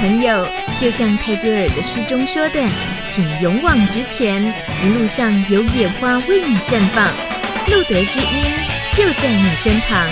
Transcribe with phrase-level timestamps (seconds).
[0.00, 0.46] 朋友，
[0.80, 2.64] 就像泰戈尔的诗中说的，
[3.10, 4.40] 请勇往直前，
[4.84, 7.04] 一路上有野花为你绽放，
[7.66, 8.52] 路德之音
[8.94, 10.08] 就在你身旁。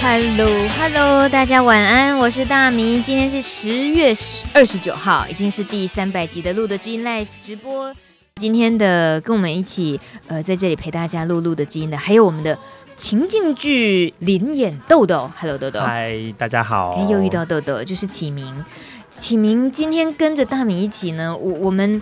[0.00, 4.14] Hello，Hello，大家晚安，我是大米，今天是十月
[4.54, 7.92] 二十九号，已经是第三百集的路德知音 Live 直播。
[8.40, 12.58] 今天的跟我们一起，呃，在这里陪大家录录的知音的，还有我们的
[12.96, 18.64] 情境剧林演豆豆，Hello 豆豆，嗨，大家好，哎，又遇到豆豆，就是启明，
[19.10, 22.00] 启明今天跟着大米一起呢，我我们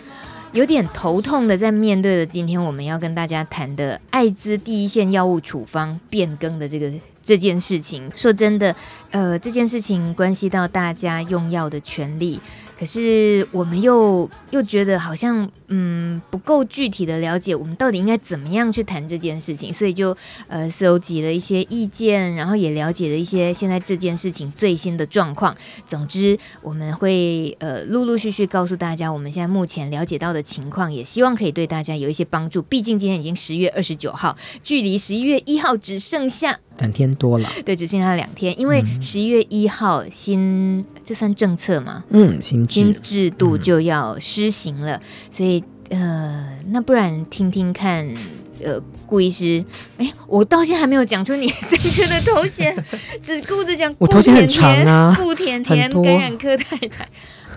[0.52, 6.88] 有点头痛的在面对的，今天我们要跟大家谈的艾滋第一线药物处方变更的这个
[7.20, 8.76] 这件事情，说真的，
[9.10, 12.40] 呃，这件事情关系到大家用药的权利。
[12.78, 25.56] 可是我们又又觉得好像嗯不够具体的了解，我们到底应该怎么样去谈这件事情，所以就呃搜集了一些意见，然后也了解了一些现在这件事情最新的状况。
[25.86, 32.62] 总之，我们会呃陆陆续续告诉大家我们现在目前了解到的情况，也希望可以对大家有一些帮助。
[32.62, 36.60] 毕竟今天已经十月二十九号，距离十一月一号只剩下。
[36.78, 42.04] 两天多了，对，只剩下两天，因为十一月一号新这算政策嘛？
[42.10, 42.74] 嗯，新制。
[42.74, 48.08] 新制度就要施行了，嗯、所以呃，那不然听听看，
[48.62, 49.64] 呃，顾医师，
[49.96, 52.76] 哎，我到现在还没有讲出你正确的头衔，
[53.20, 57.04] 只顾着讲，我头衔很长啊，顾甜甜感染科太太，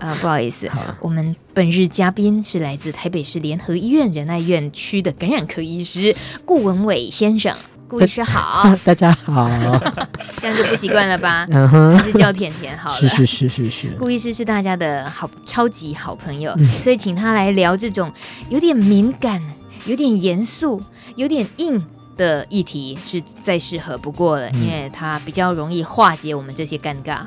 [0.00, 0.96] 啊、呃，不好意思，好。
[1.00, 7.56] 我们本日嘉宾是来自台北市联合医院仁爱院区的感染科医师顾文伟先生。
[7.92, 9.50] 顾医师好， 大家好，
[10.40, 11.46] 这样就不习惯了吧？
[11.50, 12.96] 嗯哼，还是叫甜甜好了。
[12.96, 13.88] 是是是是是。
[13.98, 18.10] 顾医师是大家的好超级好朋友，嗯、所以请他来聊这种
[18.48, 19.42] 有点敏感、
[19.84, 20.82] 有点严肃、
[21.16, 21.84] 有点硬
[22.16, 27.18] 的议题是再适合不过了，因为它比较容易化解我们这些尴尬。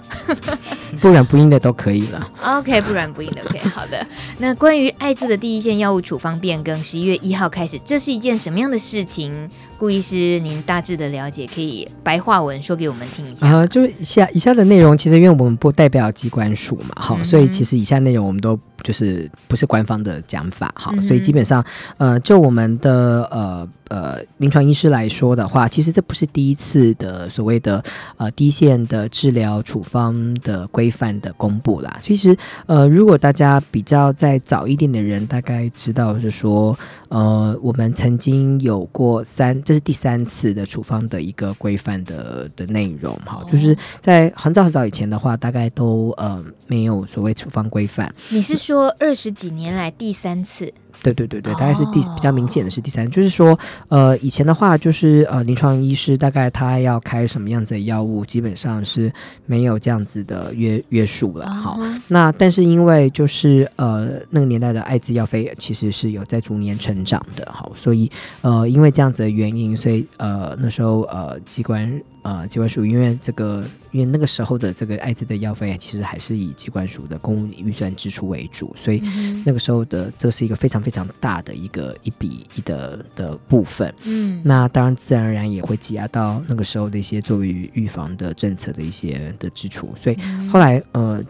[0.99, 2.27] 不软不硬的都可以了。
[2.43, 3.59] OK，不软不硬的 OK。
[3.69, 4.05] 好的，
[4.39, 9.47] 那关于艾滋的第一线药物处方变更，十一月一号开始，这是一件什么样的事情？
[9.77, 13.45] 顾医师，您大致的了解，可以白话文说给我们听一下。
[13.47, 21.63] 啊、呃，就以下以下的内容，其实因为我们不代表机关署嘛，哈、嗯，所以其实以下内容我们都就是不是官方的讲法，哈，嗯、所以基本上，
[21.97, 27.83] 呃，就我们的呃呃临床医师来说的话，其实这不是第一次的所谓的
[28.15, 31.99] 呃第一线的治疗处方的规范的公布啦。
[32.01, 36.77] 其实，呃，如果大家比较再早一点的人，大概知道是说，
[37.09, 39.61] 呃，我们曾经有过三。
[39.65, 48.13] 这是第三次的处方的一个规范的的内容，哈，就是在很早很早以前的话，大概都呃没有所谓处方规范。
[48.29, 50.71] 你是说二十几年来第三次？
[51.01, 53.57] 对对对对，大概是第比较明显的是第三，就是说，
[53.89, 59.11] 呃，以前的话就是呃，临床医师大概他要开什么样子的药物，基本上是
[59.45, 61.49] 没有这样子的约约束了。
[61.49, 68.09] 好，那但是因为就是呃那个年代的艾滋药费其实是有在逐年成长的，好，所以
[68.41, 72.01] 呃因为这样子的原因，所以呃那时候呃机关。
[72.25, 78.99] 呃，机关署因为这个，因为那个时候的这个艾滋的药费其实还是以机关署的公务预算支出为主，所以
[79.45, 83.93] 那个时候的这是一个非常非常大的一个一笔一的的部分。
[84.05, 90.17] 嗯，那当然自然而然也会挤压到那个时候的一些作为预防的政策的一些的支出，所以
[90.51, 91.21] 后来呃，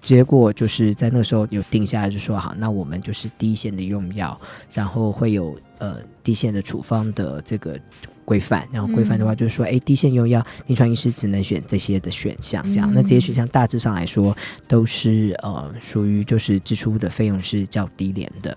[0.00, 4.40] 结果就是在那个时候有定下来，就说好，那我们就是第一线的用药，
[4.72, 7.76] 然后会有呃第一线的处方的这个。
[8.30, 12.88] 规范，然后规范的话就是说，哎、嗯，第一线用药，临床医师只能选这些的选项，这样。
[12.92, 14.36] 嗯、那这些选项大致上来说
[14.68, 18.56] 都是呃属于就是支出的费用是较低廉的。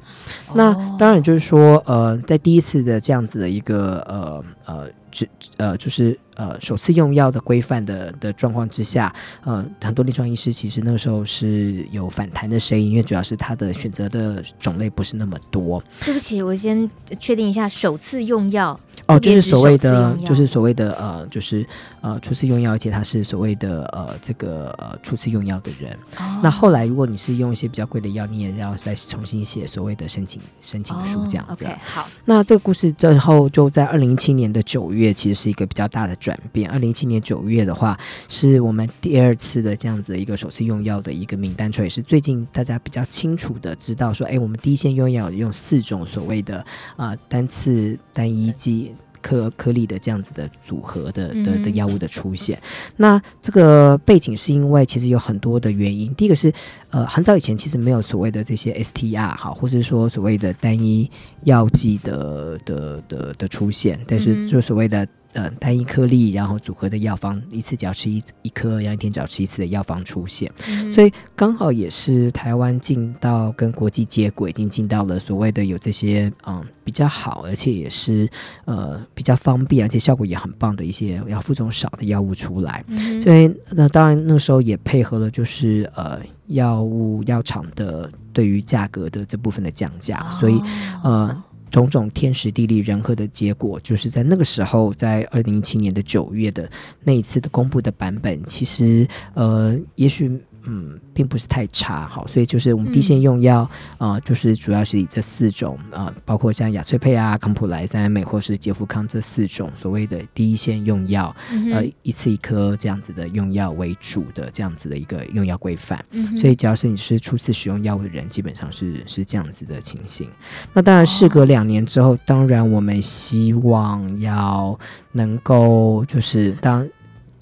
[0.49, 4.89] 哦、那当然就是说，呃，在第一次的这样子的一个呃呃。
[5.13, 9.13] 只呃，就是呃，首次用药的规范的的状况之下，
[9.43, 15.79] 呃，很多临床医师其实那个时候是有反弹的声音，因为主要是他的选择的种类不是那么多。
[16.03, 16.89] 对不起，我先
[17.19, 18.79] 确定一下，首次用药
[19.15, 21.65] 哦，就是所谓的，就是所谓的呃，就是
[22.03, 25.97] 呃，初次用药，而且他是所谓的呃，这个呃，初次用药的人。
[26.19, 31.65] 哦、那后来如果你是用一些比较贵的药，你也要再重新写所谓的申请申请书这样子。
[31.65, 32.07] 哦、OK，好。
[32.25, 35.13] 那这个故事最后就在二零一七年的九月。
[35.23, 36.69] 其实是一个比较大的转变。
[36.69, 37.97] 二零一七年九月的话，
[38.27, 46.57] 是我们第二次的这样子的一个首次用药的一个名单出来，也是最近大家比较清楚的知道说，哎，我们第一线用药用四种所谓的
[46.97, 48.91] 啊、呃、单次单一剂
[49.23, 52.61] 颗颗粒的这样子的组合的的的药物的出现。
[52.97, 56.13] 那这个背景是因为其实有很多的原因。
[56.13, 56.53] 第一个是
[56.91, 61.09] 呃，很早以前其实没有所谓的这些 STR 哈，或者说所谓的单一
[61.45, 65.07] 药剂的的的的出现，但是就所谓的。
[65.33, 78.29] 呃，单一颗粒，然后组合的药方，一次只要吃一一颗，然后一天只要吃一次的药方出现，嗯、所以刚好也是台湾进到跟国际接轨，已经进到了所谓的有这些嗯比较好，而且也是
[78.65, 90.61] 呃比较方便，而且效果也很棒的一些要副作用少的药物出来，嗯、所以那当然那时候也配合了就是呃药物药厂的对于价格的这部分的降价，哦、所以
[91.03, 91.43] 呃。
[91.73, 96.69] 种种天时地利人和的结果，就是在那个时候，在二零一七年的九月的
[97.03, 100.39] 那一次的公布的版本，其实呃，也许。
[100.65, 116.03] 嗯，并不是太差，好，所以就是我们第一线用药啊、嗯呃，就是主要是以这四种啊、呃，包括像雅翠佩啊、康普莱、三美或是杰福康这四种所谓的第一线用药，嗯、呃，一次一颗这样子的用药为主的这样子的一个用药规范。
[116.11, 120.29] 嗯、所以只要是你是初次使用药物的人，基本上是是这样子的情形。
[120.73, 124.77] 那当然，事隔两年之后，哦、当然我们希望要
[125.11, 126.87] 能够就是当。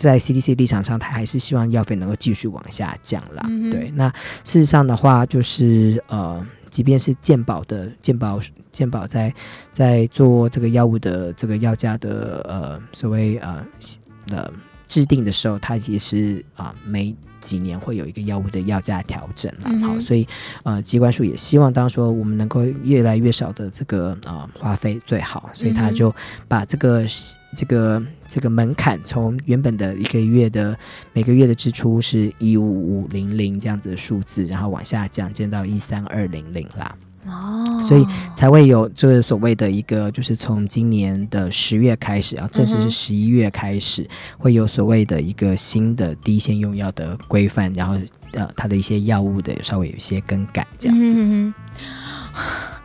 [0.01, 3.45] 在 CDC 立场上，他还是希望药费能够继续往下降啦。
[3.48, 4.09] 嗯、对，那
[4.44, 8.39] 事实上的话，就是呃，即便是健保的健保
[8.71, 9.33] 健保在
[9.71, 13.65] 在做这个药物的这个药价的呃所谓呃
[14.31, 14.51] 呃
[14.88, 17.15] 制定的时候，它也是啊没。
[17.42, 20.27] 几年会有一个药物的药价调整了，好、嗯，所以
[20.62, 26.13] 呃，机关署也希望，当说我们能够越来越少的这个呃花费最好，所以他就
[26.47, 27.04] 把这个
[27.57, 28.00] 这个
[28.31, 30.74] 这个门槛从原本的一个月的
[31.12, 36.95] 每个月的支出是一五五零零这样子的数字，然后往下降，降到一三二零零啦。
[37.25, 38.07] 哦，所以
[38.38, 47.95] 才会有这个所谓的一个，就是从今年的十月开始，啊正式是十一月开始，嗯、会有所谓的一个新的第一线用药的规范，然后
[48.31, 51.16] 呃，它的一些药物的稍微有一些更改，这样子。
[51.18, 51.54] 嗯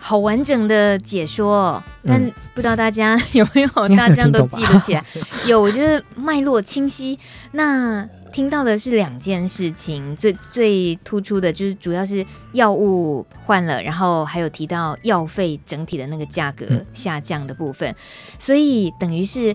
[0.06, 5.04] 好完整的解说，但不知道大家 有没有大家都记得起来？
[5.46, 7.18] 有，我觉得脉络清晰。
[7.50, 16.64] 那听到的是两件事情，最最突出的就是主要是药物换了，然后还有提到药费整体的那个价格
[16.94, 17.92] 下降的部分。
[18.38, 19.52] 所以等于是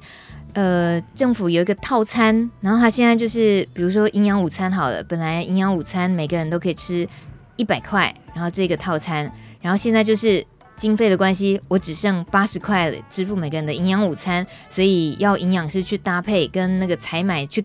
[0.52, 7.08] 呃，政府有一个套餐，然后他现在就是比如说营养午餐好了，本来营养午餐每个人都可以吃
[7.56, 9.32] 一百块，然后这个套餐。
[9.62, 17.64] 然后现在就是经费的关系，我只剩八十块支付每个人的营养午餐，所以要营养师去搭配跟那个采买去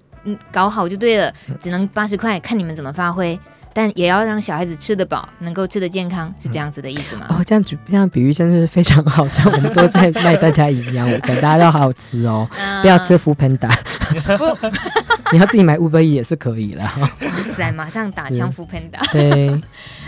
[0.52, 3.38] 搞好就对了，只能八十块，看你们怎么发挥。
[3.76, 7.26] 但也要让小孩子吃得饱，能够吃得健康，是这样子的意思吗？
[7.28, 13.68] 哦，这样子这样比喻真的是非常好，像我们都在卖大家营养午餐， 大家要好好吃哦，嗯、不要吃 foodpanda，
[14.38, 14.68] 不，
[15.30, 16.80] 你要自己买 Uber Eats 也是可以的。
[16.80, 17.10] 哇
[17.54, 19.12] 塞，马上打枪 foodpanda。
[19.12, 19.60] 对，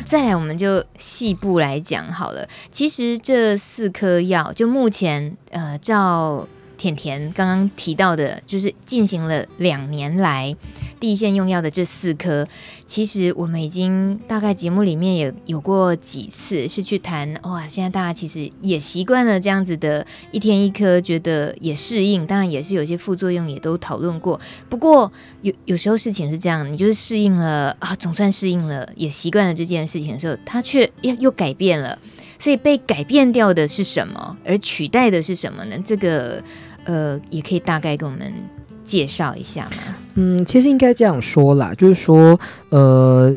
[0.06, 2.48] 再来我们就细部来讲好了。
[2.70, 6.48] 其实这四颗药，就目前呃，照
[6.78, 10.56] 甜甜刚刚提到的，就是进行了两年来。
[11.00, 12.46] 第一线用药的这四颗，
[12.86, 24.40] 其实我们已经大概节目里面也有过几次是去谈哇，现在大家其实也习惯了这样子的一天一颗，觉得也适应，当然也是有些副作用也都讨论过。
[24.68, 25.10] 不过
[25.42, 31.98] 有有时候事情是这样，你就是适应了啊，总算适应了，也习惯了这件事情的时候，它却又又改变了。
[32.40, 35.76] 所以被改变掉的是什么，而取代的是什么呢？
[35.84, 36.42] 这个
[36.84, 38.32] 呃，也可以大概跟我们。
[38.88, 39.94] 介绍一下吗？
[40.14, 42.40] 嗯，其实应该这样说啦，就是说，
[42.70, 43.32] 呃，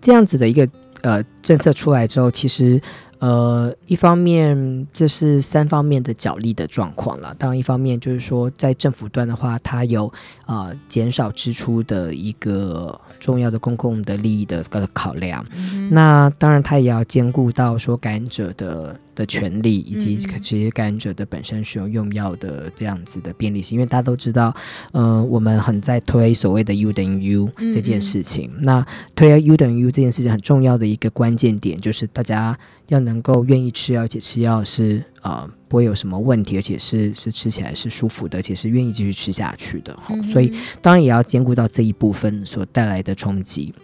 [0.00, 0.68] 这样子的一个
[1.00, 2.80] 呃政策出来之后，其实
[3.18, 7.34] 呃，一方面这是三方面的角力的状况了。
[7.38, 10.06] 当然，一方面就是说，在政府端的话，它有
[10.44, 13.00] 啊、呃、减少支出的一个。
[13.18, 23.74] 重要的公共的利益的个考量，嗯、那当然它也要兼顾到说感染者的的权利，以及这些感染者的本身使用用药的这样子的便利性。
[23.74, 24.54] 因为大家都知道，
[24.92, 28.48] 呃，我们很在推所谓的 U 等于 U 这件事情。
[28.60, 32.56] 那推 U 等于 U 这件事情很重要的一个关键点，就是大家
[32.86, 35.42] 要能够愿意吃药，而且吃药是啊。
[35.48, 39.92] 呃不会有什么问题，而且是是吃起来是舒服的，而且是愿意继续吃下去的。
[40.00, 43.74] 好、嗯，所以当然也要兼顾到这一部分所带来的冲击。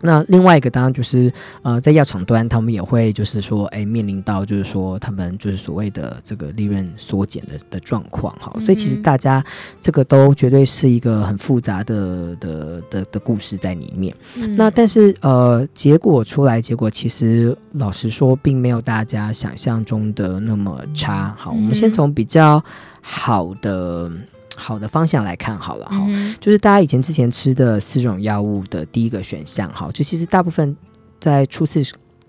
[0.00, 9.44] 那另外一个当然就是，呃，在药厂端，他们也会就是说，哎，面临到就是说，他们就是所谓的这个利润缩减的的状况，哈、嗯，所以其实大家
[9.80, 14.14] 这个都绝对是一个很复杂的的的的故事在里面。
[14.36, 21.34] 嗯、那但是呃，结果出来，结果其实老实说，并没有大家想象中的那么差。
[21.36, 22.62] 好，我们先从比较
[23.00, 24.10] 好的。
[24.58, 30.76] 好的方向来看好了哈，嗯、就是大家以前之前吃的四种药物的第一个选项哈，就其实大部分
[31.20, 31.80] 在初次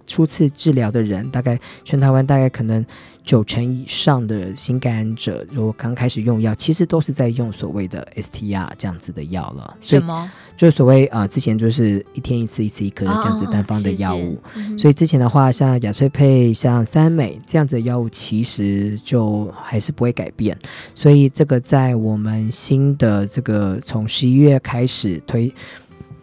[0.10, 2.84] 初次治疗的人，大概全台湾大概可能
[3.24, 9.78] 九成以上的新感染者，如果刚开始用药，其实都是在用所谓的 STR 这样子的药了。
[9.80, 10.30] 什么？
[10.58, 14.38] 就是所谓啊、呃，之前就是一天一次、一次一颗的这样子单方的药物，
[14.78, 20.58] 所以之前的话，像雅翠佩、像三美这样子的药物，其实就还是不会改变。
[20.94, 25.54] 所以这个在我们新的这个从十一月开始推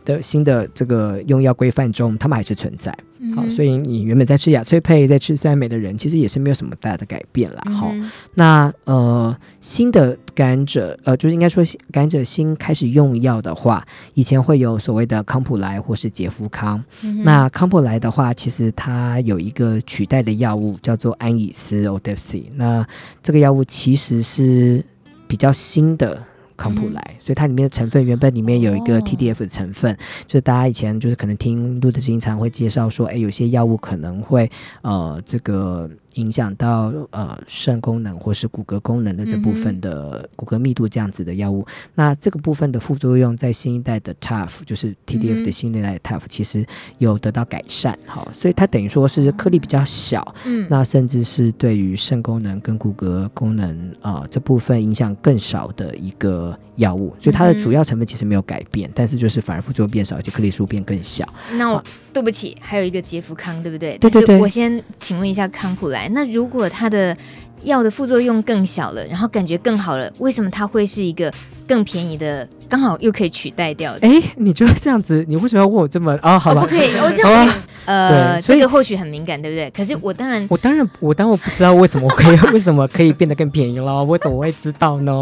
[0.07, 2.97] 的新的这个用药规范中，他们还是存在。
[3.35, 7.63] 好，所以你原本在吃雅翠佩、在吃三美的人，其实也是没有什么大的改变啦。
[7.73, 7.93] 好、
[8.35, 13.85] 那呃新的感染者，呃就是应该说感染者新开始用药的话，
[14.15, 16.83] 以前会有所谓的康普莱或是杰夫康。
[17.03, 22.45] 嗯、那康普莱的话，其实它有一个取代的药物叫做安以斯 Odefsey。
[22.55, 22.87] 那
[23.23, 24.85] 这个药物其实是
[25.27, 26.23] 比较新的。
[26.57, 34.51] 康普莱，所以它里面的成分原本里面有一个 TDF 的成分，哦、就是大家以前就是可能听路德经常会介绍说，哎，有些药物可能会
[34.83, 35.91] 呃这个。
[36.17, 46.67] 影响到呃肾功能或是骨骼功能的这部分的骨骼密度这样子的药物，嗯、那这个部分的副作用在新一代的 TAF 就是 TDF 的新一代的 TAF 其实
[46.99, 61.27] 有得到改善，好，所以它等于说是颗粒比较小，嗯，那甚至是对于肾功能跟骨骼功能啊、呃、这部分影响更少的一个药物，所以它的主要成分其实没有改变，嗯、但是就是反而副作用变少，而且颗粒数变更小。
[61.57, 63.99] 那我对不起，还有一个杰福康，对不对？
[63.99, 64.39] 对对对。
[64.39, 66.09] 我先请问一下康普莱。
[66.11, 67.17] 那如果它的
[67.63, 71.33] 药的副作用更小了，然后感觉更好了，为什么它会是一个
[71.67, 74.07] 更便宜的，刚好又可以取代掉的？
[74.07, 76.39] 哎，你觉得这样子，你为什么要问我这么啊、哦？
[76.39, 77.55] 好吧，我不可以，我这样，吧
[77.87, 79.71] 呃，这个或许很敏感，对不对？
[79.71, 84.03] 可是我当然，我当然，我当然不知道为什么可以， 为什么可以变得更便宜了？
[84.05, 85.13] 我怎么会知道呢？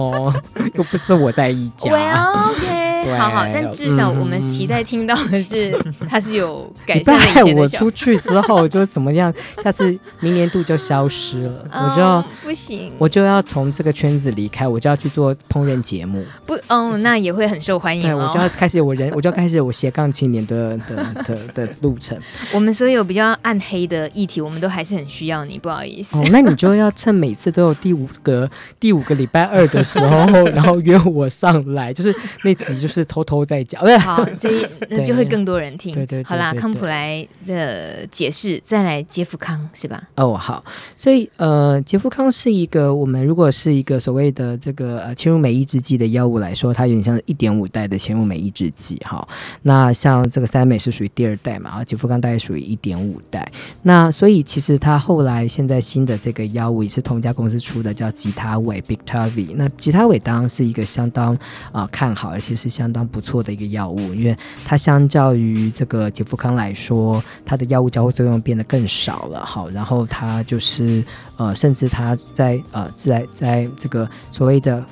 [0.74, 1.90] 又不是我在议价。
[1.90, 2.83] Well, OK。
[3.04, 5.70] 对好好，但至少我们期待听到的是，
[6.08, 7.34] 它是有改善的。
[7.34, 9.32] 带我出去之后就怎么样？
[9.62, 16.24] 下次明年度就消失了， 我就要不行，我就要从这个圈子离开，我就要去做烹饪节目。
[16.46, 18.02] 不，哦，那也会很受欢迎。
[18.02, 22.18] 对，我就要开始我人， 我就要开始我斜杠青年的的的的路程。
[22.52, 26.16] 我们所有比较暗黑的议题，我们都还是很需要你，不好意思。
[26.16, 32.93] 哦，那你就要趁每次都有第五个第五个礼拜二的时候，然后约我上来，就是那集就是。
[32.94, 34.50] 是偷偷在讲，好， 这
[34.88, 35.94] 那就会更多人听。
[35.94, 40.02] 对对，好啦，康普莱的解释，再来杰福康是吧？
[40.16, 40.64] 哦，好，
[40.96, 48.96] 所以呃，杰福康是一个我们如果是一个所谓的这个呃迁入酶抑制剂的药物来说，它有点像一点五代的迁入酶抑制剂。
[49.04, 49.26] 哈，
[49.62, 53.50] 那像这个三美是属于第二代嘛，啊，捷福康大概属于一点五代。
[53.82, 59.54] 那所以其实它后来现在新的这个药物也是同一家公司出的，叫吉他伟 Biktarvy。
[59.56, 61.34] 那吉他伟当然是一个相当
[61.72, 69.42] 啊、呃、看好，而且是相相当不错的一个药物，因为它相较于这个杰福康来说，它的药物交互作用变得更少了。
[69.46, 71.02] 好，然后它就是
[71.38, 74.84] 呃，甚至它在呃，在在这个所谓的。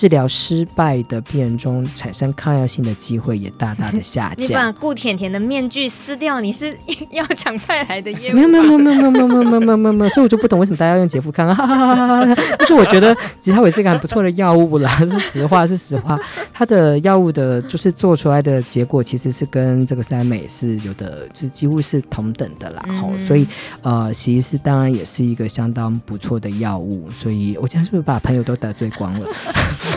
[0.00, 4.46] 治疗失败的病人中产生抗药性的机会也大大的下降。
[4.46, 6.74] 你把顾甜甜的面具撕掉，你是
[7.10, 8.34] 药厂派来的业务？
[8.34, 11.54] 没有没有没有没有没有没有没有没有没有没有，所以我就不懂为什么大家要用杰夫康啊！
[11.54, 12.42] 哈哈哈哈哈哈！
[12.58, 16.18] 但是我觉得吉他伟是一个很不错的药物啦，是实话是实话。
[16.54, 22.82] 它的药物的就是做出来的结果其实是跟这个三美是有的，就几乎是同等的啦。
[22.98, 23.46] 好、嗯，所以
[23.82, 27.10] 呃，其实是当然也是一个相当不错的药物。
[27.10, 29.26] 所以我今天是不是把朋友都得罪光了？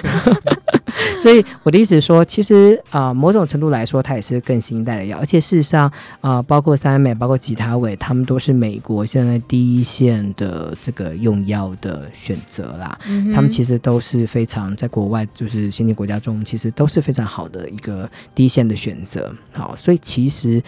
[1.19, 5.87] 所以我的意思是说，其实啊、呃，某种程度来说，它也是更新一代的药，而且事实上
[6.19, 12.99] 啊、呃，包括三美，包括吉他伟，他们都是美国现在第一线的这个用药的选择啦。
[13.07, 19.33] 嗯、他们其实都是非常在国外，就是先进国家中，其实都是非常好的一个第一线的选择。
[19.53, 20.61] 好，所以其实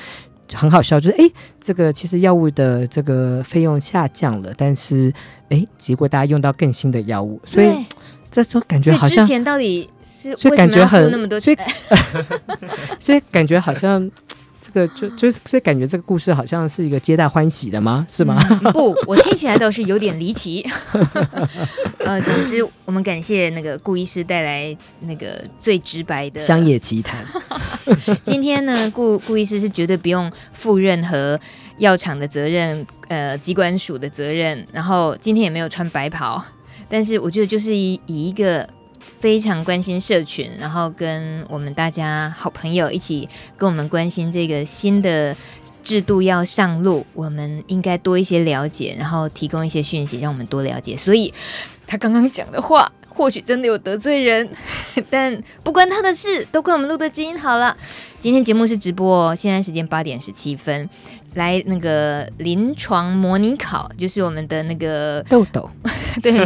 [0.54, 5.14] 很好笑，就是哎，这个其实药物的这个费用下降了，但是
[5.50, 7.68] 哎，结果大家用到更新的药物，所以。
[8.36, 11.58] 这时候感觉好像，之前到底是所以感觉很那么多钱，
[13.00, 14.12] 所以感觉好像
[14.62, 18.06] 这个就就是所以感觉这个故事好像是一个皆大欢喜的吗？
[18.10, 18.38] 是吗？
[18.50, 20.70] 嗯、不，我听起来倒是有点离奇。
[22.04, 27.26] 呃，总之我们感谢那个顾医师带来那个最直白的乡野奇谈。
[28.22, 31.40] 今天呢，顾顾医师是绝对不用负任何
[31.78, 34.68] 药厂的责任，呃，机关署的责任。
[34.74, 36.44] 然后今天也没有穿白袍，
[36.90, 38.68] 但是我觉得就是以以一个。
[39.20, 43.28] 非常关心社群，然后跟我们大家好朋友一起
[43.58, 45.36] 跟我们关心这个新的
[45.82, 50.96] 制度要上路，我们应该多一些了解，然后提供一些讯息，让我们多了解。
[50.96, 51.34] 所以
[51.88, 54.48] 他刚刚讲的话，或许真的有得罪人，
[55.10, 57.76] 但不关他的事，都怪我们录的基因好了。
[58.20, 60.90] 今天节目是直播哦，现在时间八点十七分。
[61.36, 65.70] 来那个临床模拟考，就是我们的那个豆豆，
[66.24, 66.40] 对，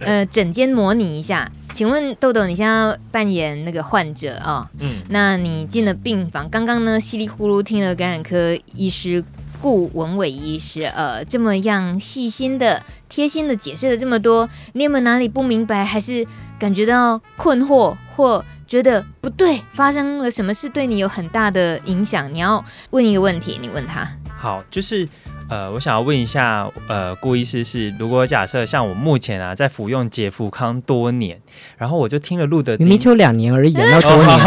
[0.00, 1.48] 呃，诊间模拟一下。
[1.72, 4.52] 请问豆豆，你现在要扮演那个患者啊？
[4.52, 9.22] 哦、嗯，那你进了病房，刚刚呢稀里呼噜听了感染科医师
[9.62, 16.26] 顾文伟医师呃这么样细心的、贴心的解释了这么多，你有没有哪里不明白，还是
[16.58, 19.60] 感觉到困惑或觉得不对？
[19.72, 22.34] 发生了什么事对你有很大的影响？
[22.34, 24.04] 你要问一个问题，你问他。
[24.36, 25.08] 好，就是
[25.52, 31.38] 呃，我想要问一下，呃，顾医师是，如果假设像我目前啊，在服用杰福康多年，
[31.76, 34.38] 然后我就听了路德，明明就两年而已，要多年，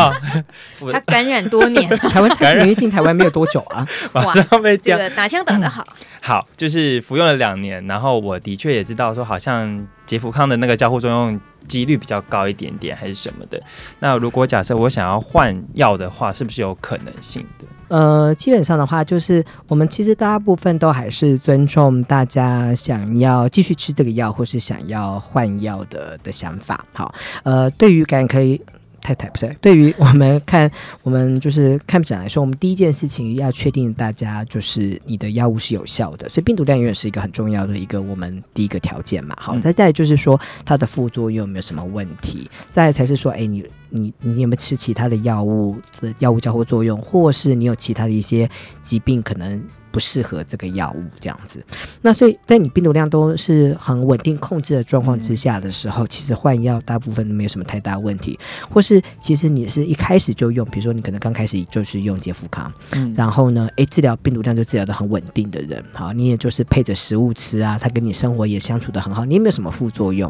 [0.91, 11.39] 他感染多年， 台湾才免疫进台湾没有多久啊， 马上被这个打枪打得好，嗯，好，就是服用了两年，然后我的确也知道说，好像杰福康的那个交互作用。
[11.67, 13.59] 几率比较高一点点，还是什么的？
[13.97, 17.65] 那如果假设我想要换药的话，是不是有可能性的？
[17.87, 26.85] 呃，基本上的话，就是我们其实大部分都还是尊重大家想要继续吃这个药，或是想要换药的的想法。
[26.93, 27.13] 好，
[27.43, 28.61] 呃，对于感染可以。
[29.05, 30.69] 太太不是，对于我们看
[31.03, 39.37] 我们就是看展来说，我们第一件事情要确定大家就是你的药物是有效的，所以病毒量永远是一个很重要的一个我们第一个条件嘛。
[39.39, 48.49] 好，再再就是说它的副作用有没有什么问题，再来才是说，哎，你你你有没有吃其他的药物的药物交互作用，或是你有其他的一些
[48.81, 49.61] 疾病可能。
[49.95, 51.63] 不适合这个药物这样子，
[52.01, 58.37] 那所以在你病毒量都是很稳定控制的状况之下的时候，嗯、其实换药大部分都没有什么太大问题，
[58.69, 70.29] 或是其实你是一开始就用，比如说你可能刚开始就是用杰福康，嗯，然后呢，诶，治疗病毒量就治疗的很稳定的人，好，你也就是配着食物吃啊，他跟你生活也相处的很好，你也没有什么副作用？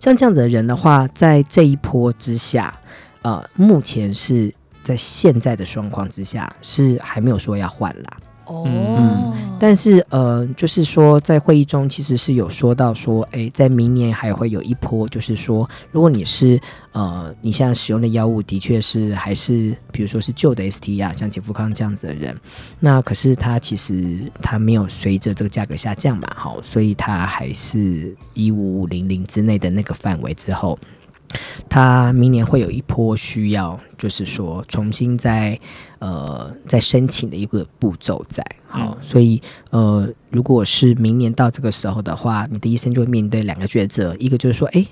[0.00, 2.74] 像这样子的人的话，在这一波之下，
[3.20, 4.50] 呃，目前是
[4.82, 8.16] 在现在的状况之下是还没有说要换啦。
[8.46, 16.60] 哦、嗯，但是呃，就是说在会议中其实是有说到说，诶，在明年还会有一波，就是说，如果你是
[16.92, 22.36] 呃，你现在使用的药物的确是还是，比如说是旧的 ST 啊，像杰福康这样子的人，
[22.80, 30.78] 那可是他其实他没有随着这个价格下降嘛，好，所以他还是一五五零零之内的那个范围之后。
[31.68, 35.58] 他明年会有一波需要，就是说重新再
[36.04, 38.44] 呃在申请的一个步骤在，
[38.78, 44.84] 好，所以呃，如果是明年到这个时候的话，你的医生就会面对两个抉择，一个就是说，哎，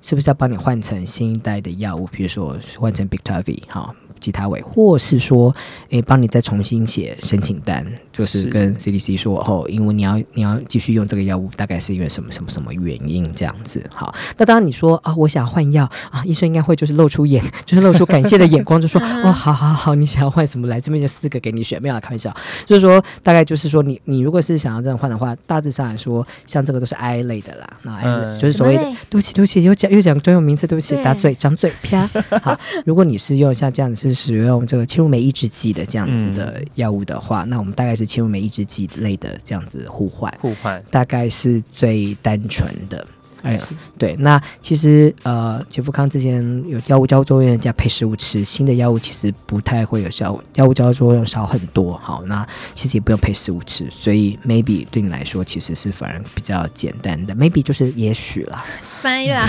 [0.00, 3.94] 是不是要帮你换成新一代的药物，比如说换成 Biktarvy 好。
[4.20, 5.54] 吉他位，或是说，
[5.90, 13.84] 诶，帮你再重新写申请单，就是跟 CDC 说，哦，因为你要你要继续用这个药物，大概是因为什么什么什么原因这样子。
[13.92, 22.34] 好，那当然你说啊，我想换药啊，医生应该会就是露出眼， 就是露出感谢的眼光，就说，哦，好好好，你想要换什么来，这边就四个给你选，没有啦，开玩笑。
[22.64, 32.06] 就是说，大概就是说你，你你如果是想要这样换的话，大致上来说，像这个都是 I 类的啦，那 I 类就是所谓的，对不起对不起，又讲又讲专用名词，对不起，打嘴张嘴啪。
[32.40, 32.56] 好，
[32.86, 34.04] 如果你是用像这样子。
[34.14, 43.06] 使用这个侵入酶抑制剂的这样子的药物的话，嗯、那我们大概是侵入酶抑制剂类的这样子互换，互换大概是最单纯的。
[43.44, 43.58] 哎，
[43.98, 51.92] 对，那其实呃，杰福康之前有药物交互作用，加配食物吃，新的药物其实不太会有效，药物交互作用少很多。
[51.92, 58.64] 好，那其实也不用配食物吃，所以 maybe 对你来说其实是反而比较简单的，maybe 就是也许啦。
[59.02, 59.46] 翻译啦。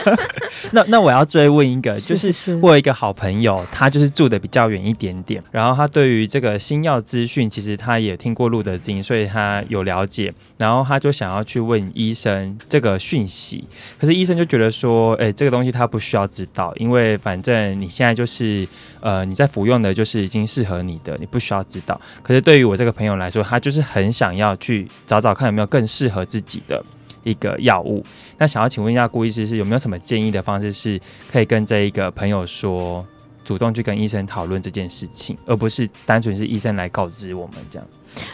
[0.72, 12.98] 那那我要追问一个，就是我有一个好朋友，他就是住的比较远一点点，然后他对于这个新药资讯，其实他也听过路德金，所以他有了解，然后他就想要去问医生这个。
[13.10, 13.64] 讯息，
[13.98, 18.64] 可是医生就觉得说，哎、欸，这个东西他不需要知道，因为反正你现在就是，
[19.00, 22.00] 呃，你在服用的就是已经适合你的，你不需要知道。
[22.22, 26.80] 可是对于我这个朋友来说，他就是很想要去找找看有没有更适合自己的
[27.24, 28.04] 一个药物。
[28.38, 31.00] 那想要请问一下顾医师，是有没有什么建议的方式，是
[31.32, 33.04] 可以跟这一个朋友说？
[33.50, 37.88] 主动去跟医生讨论这件事情，而不是单纯是医生来告知我们这样。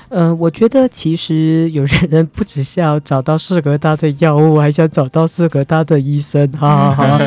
[0.09, 6.51] 嗯、呃，我觉得其实有些人不只是要找到适合他的药物，还想找到适合他的医生。
[6.55, 7.19] 好好好，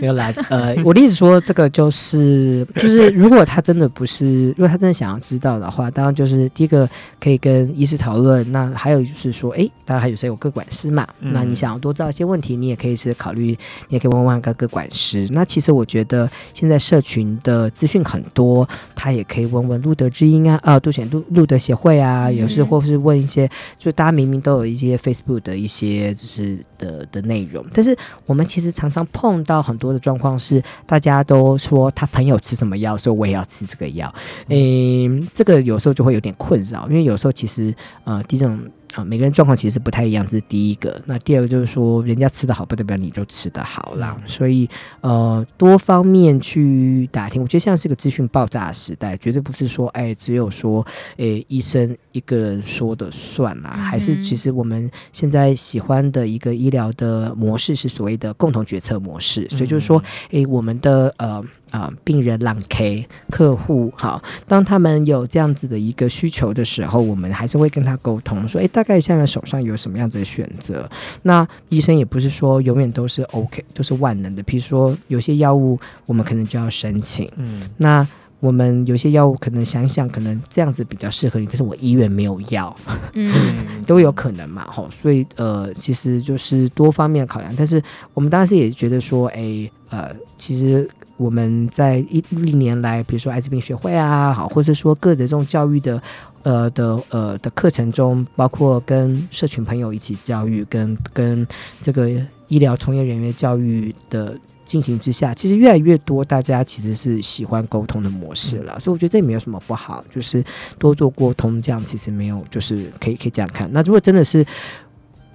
[0.00, 0.32] 没有啦。
[0.48, 6.88] 呃，我的意思说，这个就是就是，如果他真的不是，如果他真的想要知道的话，当然就是第一个
[7.20, 8.50] 可以跟医师讨论。
[8.52, 11.06] 那还有就是说，哎，当然还有谁有各管师嘛？
[11.20, 13.46] 嗯、那你想要多知道一些问题，你也可以是考虑，
[13.88, 15.26] 你也可以问问各个管师。
[15.32, 21.96] 那其实我觉得现在社群的资讯很多，他也可以问问路德之音啊，啊，杜选路路德协会。
[21.96, 27.96] 啊，有时或是问一些，就大家明明都有一些 Facebook 的一些就是的的内容，但是
[28.26, 34.14] 我们其实常常碰到很多的状况是，大家都说他朋友吃什么药，所以我也要吃这个药。
[34.48, 38.60] 嗯，这个有时候就会有点困扰，因为有时候其实呃，第一种。
[38.96, 40.98] 啊，每个人状况其实不太一样，这是第一个。
[41.04, 44.16] 那第二个就是说，人家吃得好，不代表你就吃得好啦。
[44.24, 44.66] 所以，
[45.02, 50.84] 呃，多方面去打听，我觉得现在是个资讯爆炸时代，绝对不是说，哎，只有说，
[51.18, 53.70] 哎，医生一个人说的算啦。
[53.70, 59.46] 还是其实我们现在喜欢的一个医疗的模式是所谓的共同决策模式。
[59.50, 61.44] 所以就是说，诶，我们的呃。
[61.72, 70.88] 啊，病人、朗 K 客户，好，当他们有这样子的一个需求的时候，我们还是会跟他沟通，说，诶，大概现在手上有什么样子的选择？
[71.22, 74.42] 那医生也不是说永远都是 OK，都是万能的。
[74.44, 78.06] 比如说，有些药物我们可能就要申请，嗯，那
[78.40, 82.76] 我们有些药物可能想想，可能这样子比较适合你，但是我医院没有药，
[83.14, 83.32] 嗯，
[83.86, 87.54] 都有可能嘛，吼，所以呃，其实就是多方面考量。
[87.56, 87.82] 但是
[88.14, 90.88] 我们当时也觉得说，哎，呃，其实。
[91.18, 95.98] 我们在一历年来，比如说艾滋病学会啊，好，或者说各种这种教育的，
[96.46, 101.44] 呃的呃的课程中，包括跟社群朋友一起教育，跟跟
[101.80, 102.08] 这个
[102.46, 110.44] 医疗从业人员教育的进行之下，其实越来越多大家其实是喜欢沟通的模式了，嗯、所以我觉得这也没有什么不好，就是
[110.78, 113.68] 多做沟通，这样其实没有，就是可以可以这样看。
[113.72, 114.46] 那如果真的是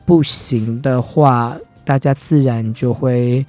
[0.05, 3.45] 不行的话，大家自然就会。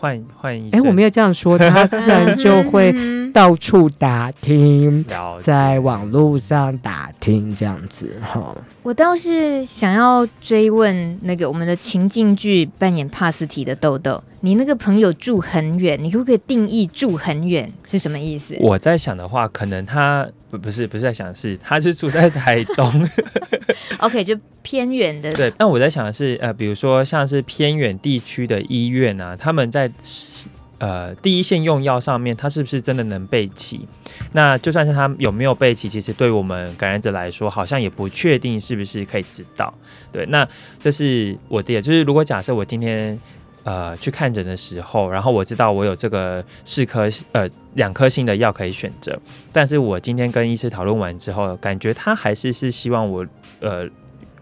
[0.00, 2.94] 换换一，哎，我没有这样说，他自然就会
[3.34, 5.04] 到处打听，
[5.38, 8.56] 在网络上打听这样子哈。
[8.82, 18.56] 我倒是想要追问那个我们的情境剧扮演帕斯提的豆豆，你那个朋友住很远，你可不可以定义住很远是什么意思？
[18.60, 23.08] 我在想的话，可能他不不是不是在想是他是住在台东，
[24.00, 25.32] OK 就偏远的。
[25.34, 29.90] 对，那我在想的是呃，比如说像是偏远地区的医院啊，他们在。
[30.82, 33.86] 呃，第一线用药上面，它是不是真的能备齐？
[34.32, 39.74] 那就算是它有没有备齐，其实对我们感染者来说，好像也不确定是不是可以知道。
[40.10, 40.48] 对，那
[40.80, 43.20] 这是我的，就是如果假设我今天
[43.64, 49.18] 呃去看诊的时候，然后我知道我有这个四颗呃两颗星的药可以选择，
[49.52, 53.26] 但是我今天跟医师讨论完之后，感觉他还是是希望我
[53.60, 53.88] 呃。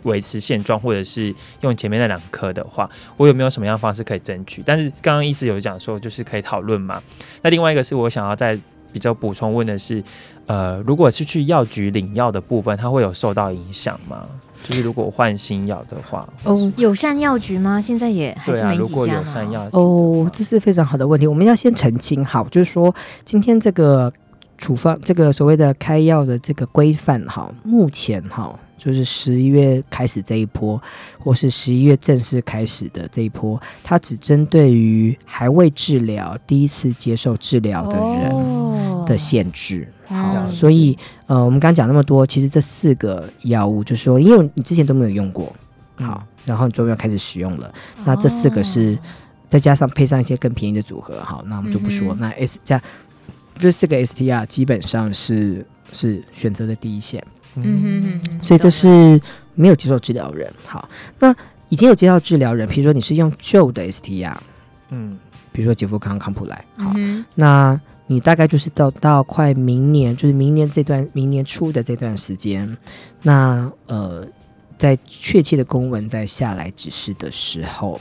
[0.04, 4.62] 维持现状，或者是用前面那两颗的话，我有没有什么样方式可以争取？
[4.64, 7.02] 但是刚刚医师有讲说，就是可以讨论嘛。
[7.42, 8.56] 那另外一个是我想要再
[8.92, 10.02] 比较补充问的是，
[10.46, 14.24] 呃，如果是去药局领药的部分，它会有受到影响吗？
[14.64, 17.80] 就是如果换新药的话，哦，友善药局吗？
[17.80, 18.88] 现在也还是没几家吗？
[18.88, 22.94] 如果友善药哦，这是非常好的问题，我们要先澄清好，就是说
[23.24, 24.12] 今天这个
[24.56, 28.58] 处方，这个所谓的开药的这个规范，哈，目前哈。
[28.80, 30.80] 就是十一月开始这一波，
[31.18, 39.82] 或是十一月正式开始的这一波，它只针对于还未治疗、第一次接受治疗的人的限制。
[39.82, 45.54] 哦、好，所以呃，我们刚刚讲那么多，其实这四个药物，就是说，因为你之前都没有用过，
[45.96, 47.72] 好，然后你终于要开始使用了，
[48.04, 48.98] 那这四个是
[49.48, 52.14] 再加上配上一些更便宜的组合，好，那我们就不说。
[52.14, 52.80] 嗯、那 S 加
[53.58, 57.22] 这四个 STR 基本上是是选择的第一线。
[57.56, 59.20] 嗯哼，所以这是
[59.54, 60.50] 没有接受治疗人。
[60.64, 61.34] 好，那
[61.68, 64.36] 已经有接受治疗人，比如说你是用旧的 STR，
[64.90, 65.18] 嗯，
[65.50, 66.64] 比如说杰夫康、康普莱。
[66.76, 72.76] 好，嗯、那你大概就是到到快明年，就是明年这段明年初的这段时间，
[73.22, 74.26] 那呃，
[74.76, 78.00] 在确切的公文在下来指示的时候，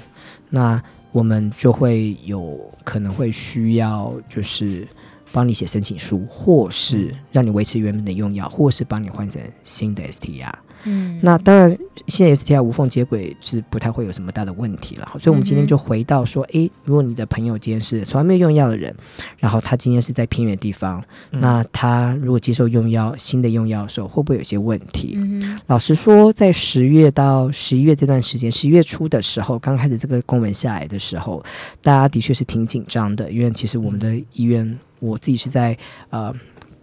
[0.49, 4.87] 那我们就会有可能会需要就是。
[5.31, 10.51] 帮你写申请书，或是让你维持原本的用药，或是帮你换成新的 STR。
[10.83, 15.11] 嗯，那当然，现在 STR 无缝接轨是不太会有什么大的问题了。
[15.19, 18.95] 所以，我们今天就回到说，诶、欸，如果你的朋友今天是从来没有用药的人，
[19.39, 25.15] 然后他今天是在偏远地方，嗯、那他如果接受用药新的用药的时候，会不会有些问题？
[25.17, 31.43] 嗯、老实说，在十月到十一月这段时间，十一月初的时候，刚开始这个公文下来的时候，
[31.81, 34.77] 大家的确是挺紧张的，因为其实我们的医院。
[34.99, 35.77] 我自己是在
[36.09, 36.33] 呃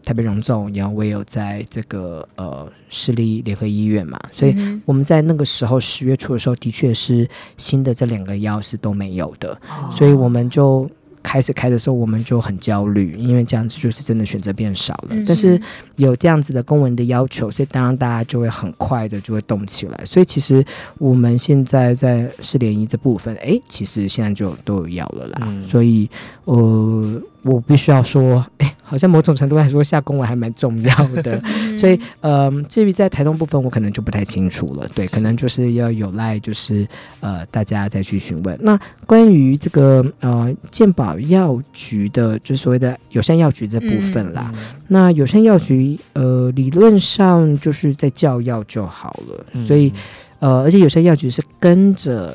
[0.02, 10.90] 台北荣总，然后我也有在这个呃市立联合医院嘛，所以我们在那个时候十月初的时候，的确是新的这两个药是都没有的，哦、所以我们就。
[11.26, 15.12] 开始开的时候，我们就很焦虑，因为这样子就是真的选择变少了。
[15.12, 15.58] 嗯、但是
[15.96, 20.04] 有这样子的公文的要求，所以当然大家就会很快的就会动起来。
[20.04, 20.62] 所以其实
[20.98, 25.38] 我们现在在市联医这部分，哎，其实现在就都有药了啦。
[25.46, 26.10] 嗯、所以，
[26.44, 27.22] 呃。
[27.44, 31.38] 我必须要说，哎，好像某种程度来说下公文还蛮重要的，
[31.78, 34.88] 所以，呃，至于在台东部分，我可能就不太清楚了。
[34.94, 36.88] 对，可能就是要有赖，就是
[37.20, 38.58] 呃，大家再去询问。
[38.62, 49.92] 那关于这个呃健保药局的，就是所谓的友善药局这部分啦，嗯、那友善药局呃理论上就是在叫药就好了，嗯、所以
[50.38, 52.34] 呃，而且友善药局是跟着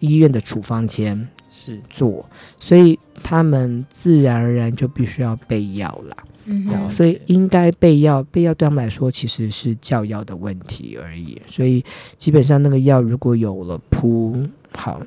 [0.00, 1.26] 医院的处方签。
[1.50, 2.24] 是做，
[2.58, 6.16] 所以他们自然而然就必须要备药啦。
[6.46, 11.40] 嗯，所以应该备药，备药对他们来说其实是教药的问题而已。
[11.46, 11.84] 所以
[12.16, 14.34] 基本上那个药如果有了铺
[14.74, 15.02] 好，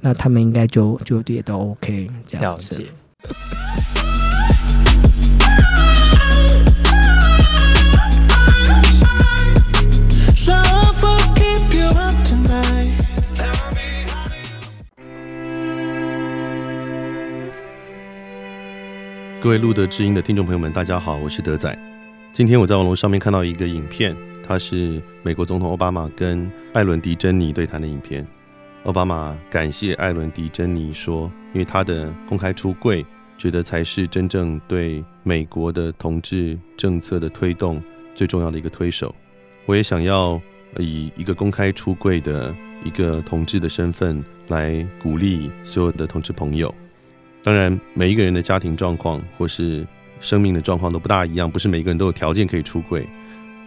[0.00, 2.78] 那他们应该就就也都 OK 这样子。
[2.78, 2.90] 了解。
[19.44, 21.78] 各位路德之音的听众朋友们，大家好，我是德仔。
[22.32, 28.26] 今天我在网络上面看到一个影片，它是美国总统奥巴马跟艾伦迪珍妮对谈的影片。
[28.84, 33.04] 奥巴马感谢艾伦迪珍妮说，因为他的公开出柜，
[33.36, 37.82] 觉得才是真正对美国的同志政策的推动
[38.14, 39.14] 最重要的一个推手。
[39.66, 40.40] 我也想要
[40.78, 46.74] 以一个公开出柜的一个同志的身份来鼓励所有的同志朋友。
[47.44, 49.86] 当然，每一个人的家庭状况或是
[50.18, 53.06] 生命的状况都不大一样，不是每一个人都有条件可以出柜。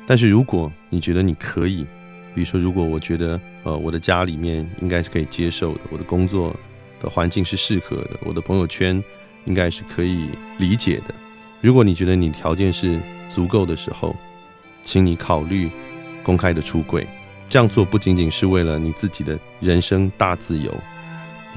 [0.08, 1.86] 但是如果你觉得你可以，
[2.34, 6.56] 比如说，如果我觉得呃我的家里面应该是可以接受的，我的工作
[7.00, 9.02] 的环境是适合的，我的朋友圈
[9.46, 11.14] 应该是可以理解的。
[11.62, 14.16] 如果你觉得你条件是足够的时候，
[14.84, 15.70] 请你考虑
[16.24, 17.06] 公开的出柜。
[17.48, 20.74] 这样做不仅仅是为了你自己的人生大自由。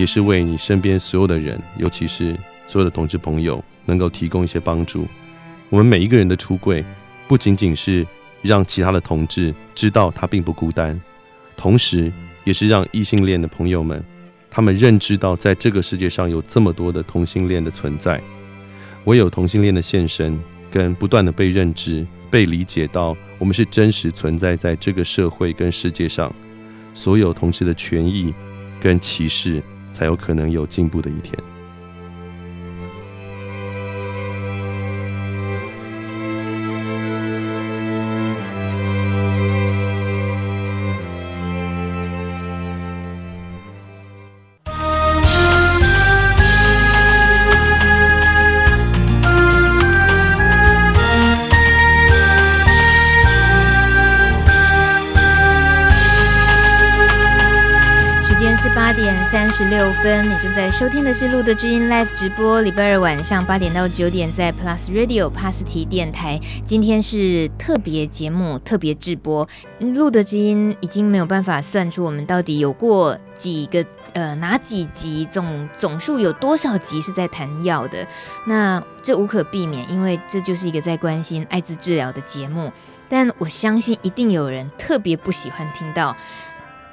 [0.01, 2.35] 也是为你身边所有的人，尤其是
[2.67, 5.07] 所有的同志朋友，能够提供一些帮助。
[5.69, 6.83] 我们每一个人的出柜，
[7.29, 8.07] 不仅仅是
[8.41, 10.99] 让其他的同志知道他并不孤单，
[11.55, 12.11] 同时
[12.45, 14.03] 也是让异性恋的朋友们，
[14.51, 18.19] 他们认知到在这个世界上有这么多的同性恋的存在。
[19.05, 26.35] 唯有同性恋的现身，跟不断的被认知、被理解到，我们是真实存在在这个社会跟世界上，
[26.95, 28.33] 所有同志的权益
[28.81, 29.63] 跟歧视。
[29.93, 31.50] 才有可能有进步的一天。
[60.81, 66.41] 收听的是路德知音 Live 直播，礼拜二晚上八点到九点在 Plus Radio 帕斯提电台。
[66.65, 69.47] 今天是特别节目，特别直播。
[69.79, 78.09] 路德知音已经没有办法算出我们到底有过几个呃哪几集总总数有多少集是在谈药的。
[78.47, 82.73] 那这无可避免，因为这就是一个在关心艾滋治疗的节目。
[83.07, 86.17] 但我相信一定有人特别不喜欢听到。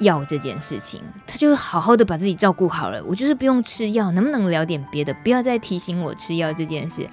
[0.00, 3.02] 药这件事情，他就好好的把自己照顾好了。
[3.04, 5.12] 我就是不用吃药，能不能聊点别的？
[5.14, 7.08] 不要再提醒我吃药这件事。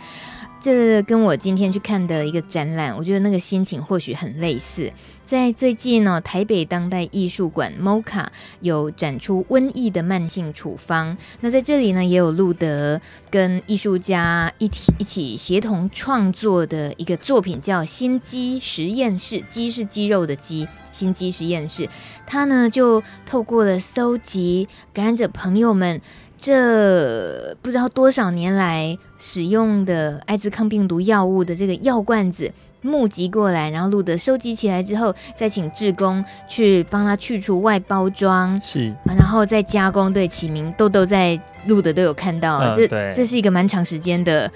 [0.65, 4.91] 这跟我今天去看的一个展览，我觉得那个心情或许很类似。
[5.23, 8.25] 在最近呢，台北当代艺术馆 MOCA
[8.62, 11.15] 有展出瘟疫的慢性处方。
[11.41, 12.99] 那在这里呢，也有露德
[13.30, 19.36] 跟艺术家一起一起协同创作的一个作品，叫《心肌实验室》。
[19.47, 21.88] 肌是肌肉的肌，心肌实验室。
[22.25, 26.01] 他呢就透过了搜集感染者朋友们。
[26.39, 40.13] 这不知道多少年来使用的艾滋抗病毒药物的这个药罐子募集过来，然后录的收集起来之后，再请志工去帮他去除外包装，是，然后再加工。
[40.13, 44.52] 对，启明豆豆在录的都有看到，呃、这这是一个蛮长时间的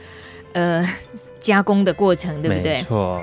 [0.53, 0.87] 呃
[1.39, 2.75] 加工的过程，对不对？
[2.75, 3.19] 没错。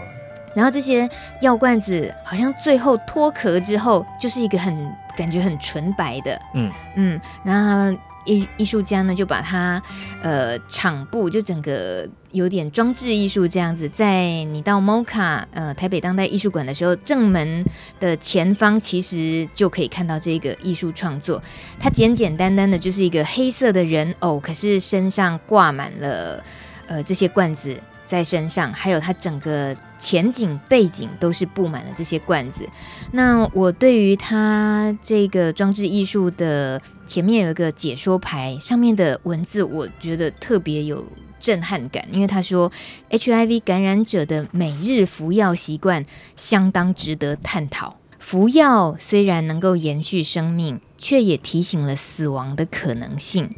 [0.55, 1.09] 然后这些
[1.40, 4.75] 药罐子好像最后脱壳之后，就是一个很
[5.16, 7.97] 感觉很纯白的，嗯嗯，然后。
[8.27, 9.83] 艺艺术家呢，就把它
[10.23, 17.65] 呃场布就整个有点装置艺术这样子，在你到 MOCA 呃台北当代艺术馆的时候，正门
[17.99, 21.43] 的前方其实就可以看到这个艺术创作。
[21.81, 26.45] 它简简单单的就是一个黑色的人偶，可是身上挂满了
[26.87, 27.75] 呃这些罐子。
[28.09, 32.69] 在身上，还有它整个前景背景都是布满了这些罐子。
[33.13, 41.05] 那我对于它这个装置艺术的前面有一个解说牌，上面的文字我觉得特别有
[41.39, 42.71] 震撼感，因为他说
[43.11, 46.05] HIV 感染者的每日服药习惯
[46.37, 47.97] 相当值得探讨。
[48.27, 53.49] 服药虽然能够延续生命，却也提醒了死亡的可能性。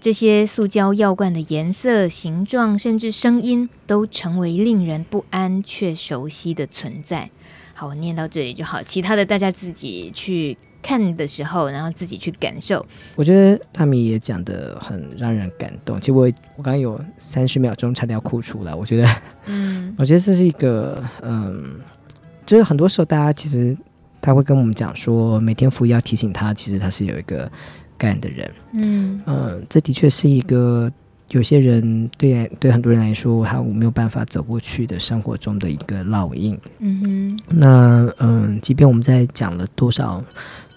[0.00, 7.28] 这些塑胶药罐的颜色、形状，甚至声音，都成为令人不安却熟悉的存在。
[7.74, 12.86] 好，我念到这里就好，其他的大家自己去看的时候，然后自己去感受。
[13.16, 16.00] 我觉得大米也讲的很让人感动。
[16.00, 16.22] 其实我
[16.56, 18.74] 我刚刚有三十秒钟差点要哭出来。
[18.74, 21.78] 我觉得，嗯，我觉得这是一个，嗯，
[22.46, 23.76] 就是很多时候大家其实。
[24.24, 27.50] 他会跟我们讲说，每天服药提醒他，其实他是有一个
[27.98, 28.50] 感染的人。
[28.72, 30.90] 嗯嗯、呃，这的确是一个
[31.28, 36.58] 有些人对对很多人来说，他没有办法走过去的生活中的一个烙印。
[36.78, 37.38] 嗯哼。
[37.50, 37.66] 那
[38.18, 40.24] 嗯、呃，即便我们在讲了多少，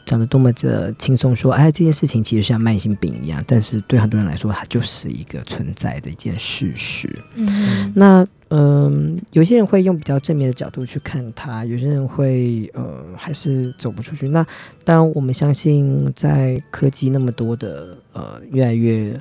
[0.08, 7.08] 讲得多么的轻松，说哎，这件事情其实像慢性病一样，但是对很多人来说，它就是一个存在的一件事实。
[7.36, 7.94] 嗯。
[7.96, 8.26] 那。
[8.50, 14.30] 嗯，有些人会用比较正面的角度去看它，有些人会呃还是走不出去。
[14.30, 14.42] 那
[14.86, 19.20] 当然，我们相信在科技那么多的呃越来越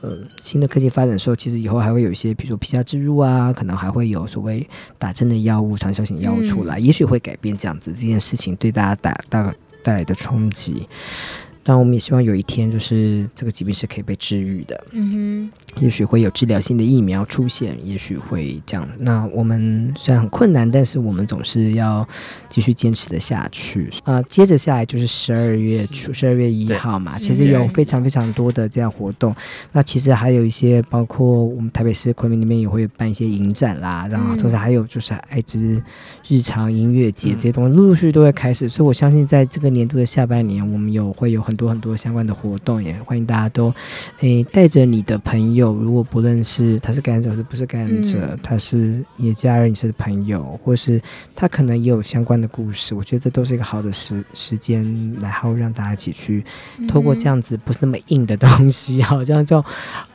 [0.00, 4.66] 呃新的科技发展的时候，其实以后还会有一些，比如说皮下植入啊，可能还会有所谓
[4.98, 10.86] 打针的药物、长效型药物出来，嗯、也许会改变这样子这件事情对大家带带带来的冲击。
[11.70, 14.84] 但我们也希望有一天，就是这个疾病是可以被治愈的。
[14.90, 18.88] 嗯哼，也许会有治疗性的疫苗出现，也许会这样。
[18.98, 22.04] 那我们虽然很困难，但是我们总是要
[22.48, 24.22] 继续坚持的下去啊、呃。
[24.24, 29.32] 接着下来就是十二月初，十二月一号嘛，其实有非常非常多的这样活动。
[29.70, 35.80] 那其实还有一些，包括我们台北市昆明那边也会办一些影展啦，然后同时还有就是爱之
[36.26, 38.68] 日常音乐节这些东西陆陆续续都会开始。
[38.68, 43.70] 所以我相信，在这个年度的下半年，我们有会有很多很多相关的活动，也欢迎大家都，
[44.20, 50.98] 诶，带着你的朋友，如果不论是他是感染者，是不是感染者，嗯、他是你的家人，你是朋友，或是
[51.36, 54.82] 他可能也有相关的故事，我觉得这都是一个好的时时间，
[55.20, 56.42] 然后让大家一起去
[56.88, 59.62] 透过这样子不是那么硬的东西， 好、嗯，这样就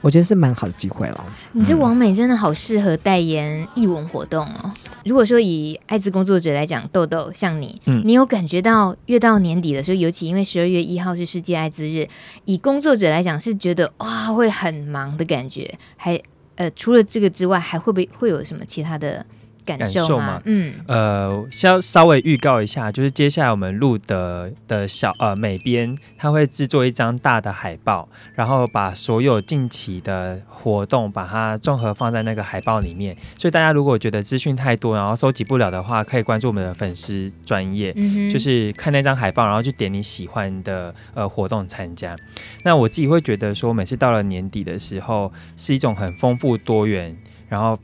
[0.02, 1.24] 我觉得是蛮好的机会了。
[1.52, 4.72] 你这王美真的好适合代言艺文活动哦。
[5.04, 12.08] 如果说以艾滋工作者来讲，豆豆像你，嗯，你有感觉到越到年底的时候，尤其因为十二月一号是世界艾滋日，
[12.46, 16.22] 以工作者来讲是觉得哇会很忙的感觉，还
[16.56, 19.26] 呃除了这个之外，还会不会会有什么其他的？
[19.65, 20.41] 感受嘛？
[20.45, 33.15] 嗯，呃，稍稍微预告一下，就是接下来我们录的的小呃美编，他会制作一张大的海报，然后把所有近期的活动把它综合放在那个海报里面。
[33.38, 42.15] 所以大家如果觉得资讯太多，然后收集不了的话，可以关注我们的粉丝专业，嗯、就是看那张海报，然后去点你喜欢的呃活动参加。
[42.63, 47.17] 那我自己会觉得说，每次到了年底的时候，是一种很丰富多元，
[47.49, 47.78] 然后。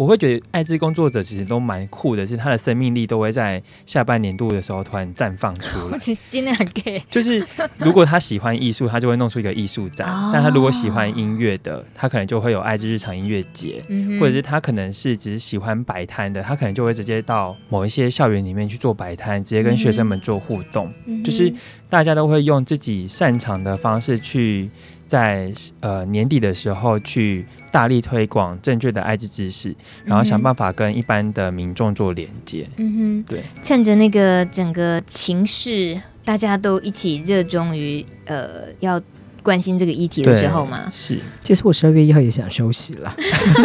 [0.00, 5.98] 我会觉得艾滋工作者其实都蛮酷的，是他的生命力都会在下半年度的时候突然绽放出来。
[6.00, 20.90] 其实今天很 gay，就是如果他喜欢艺术，他就会弄出一个艺术展；哦、但他如果喜欢音乐的，他可能就会有艾滋日常音乐节，嗯、或者是他可能是只是喜欢摆摊的，他可能就会直接到某一些校园里面去做摆摊，直接跟学生们做互动。
[21.04, 21.52] 嗯、就是
[21.90, 24.70] 大家都会用自己擅长的方式去。
[25.10, 32.64] 在呃年底的时候，去大力推广正确的艾滋知识，然后想办法跟一般的民众做连接。
[32.76, 39.02] 嗯哼，对，趁着那个整个情势，大家都一起热衷于呃要
[39.42, 40.88] 关心这个议题的时候嘛。
[40.92, 43.12] 是，其实我十二月一号也想休息了，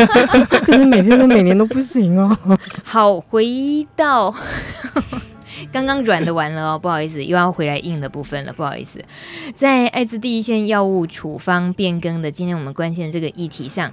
[0.65, 2.35] 可是每天都每年都不行哦。
[2.83, 4.33] 好，回到。
[5.71, 8.99] 刚刚软的完了哦，不好意思，又要回来硬的部分了，不好意思。
[9.53, 13.91] 在艾滋第一线药物处方变更的今天我们关心的这个议题上，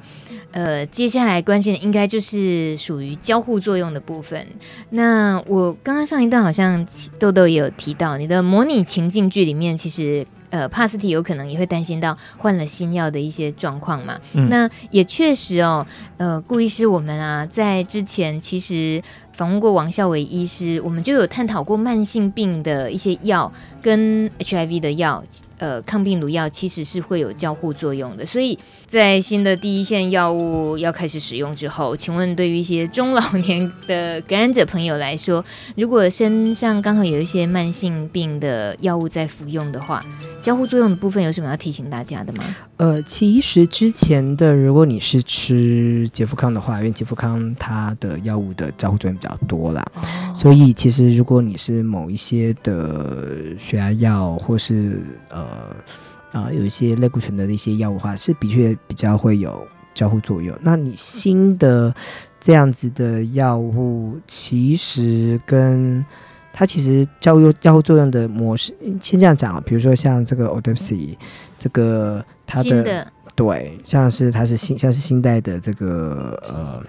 [0.50, 4.46] 呃，接下来关心的应该就是属于交互作用的部分。
[4.90, 6.86] 那我刚刚上一段好像
[7.18, 14.20] 豆豆也有提到，你的模拟情境剧里面其实呃，帕斯提有可能也会担心到换了新药的一些状况嘛。
[14.34, 15.86] 嗯、那也确实哦，
[16.18, 19.00] 呃，顾医师我们啊，在之前其实
[19.34, 25.22] 访问过王孝伟医师，我们就有探讨过慢性病的一些药跟 HIV 的药。
[25.58, 35.44] 呃，抗病毒药其实是会有交互作用的，所以在新的第一线药物要开始使用之后，请问对于一些中老年的感染者朋友来说，
[35.76, 40.04] 如果身上刚好有一些慢性病的药物在服用的话，
[40.40, 42.42] 交互作用的部分有什么要提醒大家的吗？
[42.78, 50.02] 呃，其实之前的，如果你是吃捷福康的话，因为捷福康它的药物的交互作用较多啦，哦、
[50.34, 55.00] 所以其实如果你是某一些的血压药或是
[55.30, 55.40] 呃。
[55.40, 60.56] 呃啊，有一些类固醇的一些药物的话，是的确比较会有交互作用。
[60.62, 61.94] 那你新的
[62.40, 66.02] 这样子的药物，其实跟
[66.50, 69.62] 它其实交互交互作用的模式，先这样讲啊。
[69.66, 71.18] 比如说像这个 Odefsey
[71.58, 73.06] 这个它，的
[73.42, 76.82] 对，像是它是新像是新代的这个呃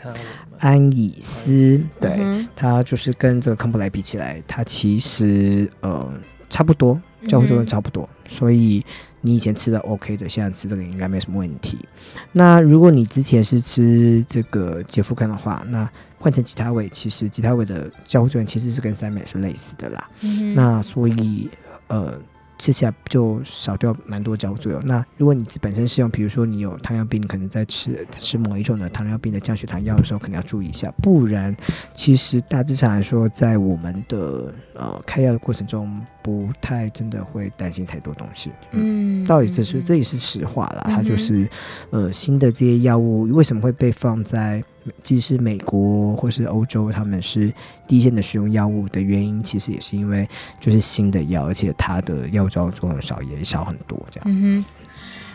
[0.59, 6.11] 安以斯，对，它就是跟这个康普莱比起来，它其实呃
[6.49, 6.99] 差不多。
[7.25, 8.85] 交互作用差不多，嗯、所以
[9.21, 11.77] 你以前吃的 OK 的，现在吃这个应该没什么问题。
[12.33, 15.89] 那如果你之前是吃这个杰夫康的话，那
[16.19, 20.09] 换成吉他味，其实吉他味的交互作用其实是跟三美是类似的啦。
[20.19, 21.49] 嗯、那所以
[21.87, 22.19] 呃。
[22.63, 24.81] 吃起来就少掉蛮多焦作用。
[24.85, 30.89] 那如果你本身是用，比如说你有糖尿病，你可能在吃吃某一种的糖尿病的降血糖药的时候，可能要注意一下。
[31.01, 31.53] 不然，
[31.93, 38.49] 其实大致上来说，在我们的呃开药的过程中，不太真的会担心太多东西。
[38.71, 40.83] 嗯，到底这是这也是实话啦。
[40.85, 41.45] 它就是
[41.89, 44.63] 呃新的这些药物为什么会被放在？
[45.01, 47.53] 即使美国或是欧洲，他们是
[47.87, 50.27] 第一线的使用药物的原因，其实也是因为
[50.59, 54.23] 就是新的药，而且它的药效作用少也少很多这样。
[54.27, 54.65] 嗯哼，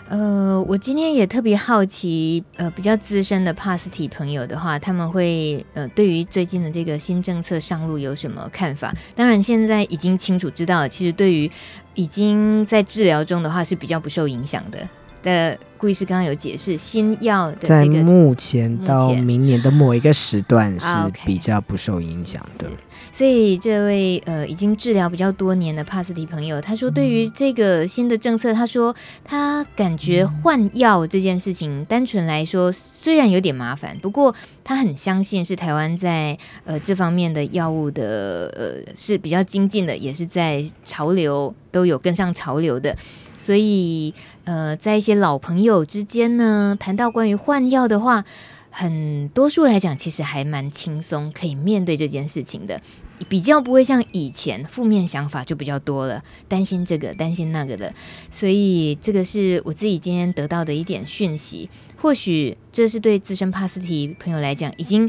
[0.09, 8.95] 呃，我今天也特别好奇，呃，比较资深的帕斯提朋友的话，他们会呃对于最近的这个新政策上路有什么看法？
[9.15, 11.51] 当然，现在已经清楚知道了，其实对于
[11.95, 14.89] 已经在治疗中的话是比较不受影响的。
[15.23, 20.87] 的顾医师刚刚有解释，新药的在目前到明年的某一个时段是
[21.25, 22.69] 比较不受影响的。
[23.11, 28.95] 所以这位呃已经治疗比较多年的帕斯提朋友，他说对于这个新的政策，他说
[29.25, 42.95] 他感觉换药这件事情，单纯来说虽然有点麻烦，不过他很相信是台湾在呃这方面的药物的呃是比较精进的，也是在潮流都有跟上潮流的。
[43.39, 44.13] 所以，
[44.45, 48.25] 呃，在一些老朋友之间呢，谈到关于换药的话，
[48.71, 52.83] 很多数来讲，其实还蛮轻松，可以面对这件事情的，
[53.29, 57.95] 比较不会像以前负面想法就比较多了，担心这个，担心那个的。
[58.31, 61.71] 所以，这个是我自己今天得到的一点讯息。
[61.97, 65.09] 或许这是对资深帕斯提朋友来讲，已经。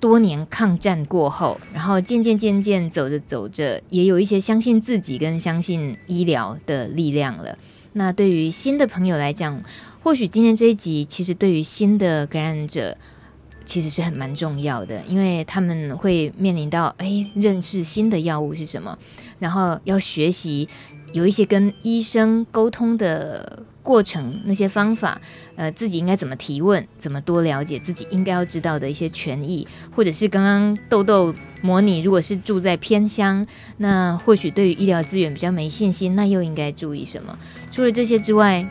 [0.00, 7.58] 多年抗战过后，然后渐渐渐渐走着走着，也有一些相信自己跟相信医疗的力量了。
[7.92, 9.62] 那对于新的朋友来讲，
[10.02, 12.96] 或许今天这一集其实对于新的感染者
[13.64, 18.98] 其实是很蛮重要的，因为他们会面临到哎，认识新的药物是什么，
[19.38, 20.68] 然后要学习
[21.12, 23.62] 有一些跟医生沟通的。
[23.88, 25.18] 过程那些方法，
[25.56, 29.66] 呃，自己应该怎么提问，怎么多了解自己应该要知道的一些权益，
[29.96, 33.46] 或者是刚刚豆豆模拟，如果是住在偏乡，
[33.78, 37.38] 那或许对于医疗资源比较没信心，那又应该注意什么？
[37.70, 38.68] 除了这些之外。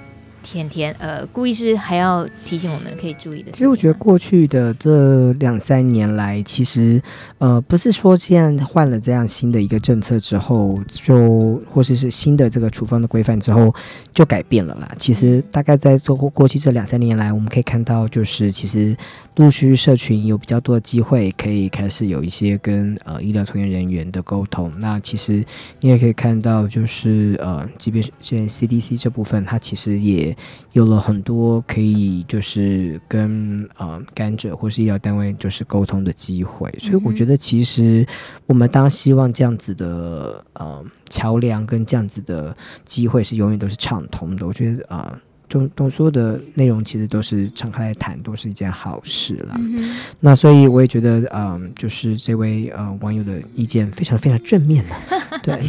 [0.52, 3.52] 天天，呃，顾医师还要提醒我们可以注意的。
[3.52, 7.02] 其实我觉得过去的这两三年来，其实
[7.38, 13.74] 呃，不是说现在换了这样新的一个政策之后，就或者是，是新的这个处方的规范之后
[14.14, 14.90] 就改变了啦。
[14.98, 18.96] 其实大概在这过过去这两三年来，我们可以看到，就是其实。
[19.38, 24.72] 陆续社群有比较多的机会，可以开始有一些跟呃医疗从业人员的沟通。
[24.80, 25.46] 那其实
[25.80, 30.36] 你也可以看到，就是呃，即便是现 CDC 这部分，它其实也
[30.74, 36.74] 有了很多可以就是跟呃甘蔗或是医疗单位就是沟通的机会。
[36.80, 38.06] 所以我觉得，其实
[38.46, 44.46] 我们当希望这样子的呃桥梁跟这样子的机会是永远都是畅通的。
[44.46, 45.20] 我觉得啊。
[45.50, 49.56] 中都所有的内容其实都是敞开来谈，都是一件好事了。
[49.58, 54.96] 嗯、那所以我也觉得，嗯，就是这位呃网友的意见非常非常正面的，
[55.42, 55.62] 对，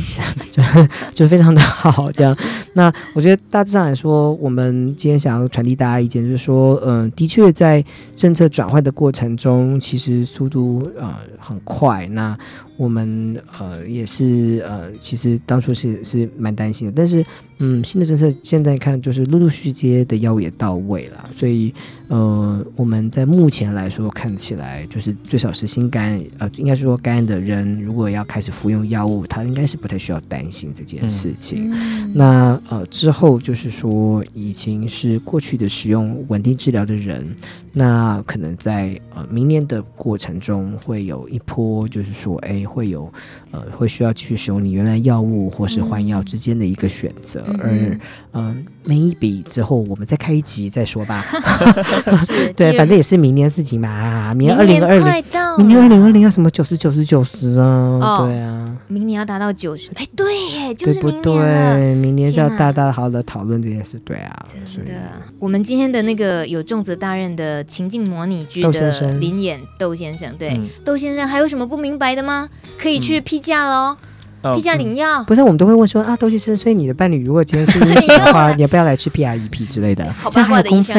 [0.51, 0.63] 就
[1.15, 2.11] 就非常的好。
[2.11, 2.37] 这样，
[2.75, 7.85] 那我觉得大致上来说，我们今天想要传递大家意见，就是说，嗯、呃，的确在
[8.17, 12.07] 政策转换的过程中，其实速度呃很快。
[12.09, 12.37] 那
[12.79, 17.23] 我们呃也是呃，其实当初是是蛮担心的，但是
[17.59, 21.75] 嗯，新的政策现在看就是陆陆续续的药物也到位了，所以
[22.09, 31.71] 呃，我们在目前来说看起来就是最少是心肝呃，应该是说肝癌的人如果要开始服用药物，他应该是不太需要担心这件事情。
[31.73, 37.27] 嗯、那呃之后就是说已经是过去的使用稳定治疗的人，
[37.73, 42.65] 那可能在呃明年的过程中会有一波，就是说哎。
[42.69, 43.11] 会有，
[43.51, 47.99] 呃，会需要继续使用你原来药物或是换药之间的一个选择，嗯、而，嗯、
[48.33, 48.57] 呃，
[48.89, 51.23] 每一笔之后我们再开一集再说吧。
[52.57, 55.25] 对，反正也是明年事情嘛，明年二零二零，
[55.59, 57.99] 明年二零二零要什么九十九十九十啊？
[58.01, 61.95] 哦、对啊，明年要达到九十，哎，对耶，就是明年对不对？
[61.97, 64.47] 明年是要大大好好的讨论这件事，对啊。
[64.65, 64.95] 是的，
[65.39, 72.49] 我们今天的那个有重责大任的情境模拟剧的临演窦先生，对，嗯、窦先生还有什么不明白的吗？
[72.79, 74.08] 可以去批假喽，嗯、
[74.55, 75.25] 批假领药、嗯。
[75.25, 80.11] 不是，我们都会问说啊，窦先生，所以你的伴侣如果今天是阴性的话， 你要不要来吃 PREP 之类的？
[80.13, 80.97] 好八卦的医生。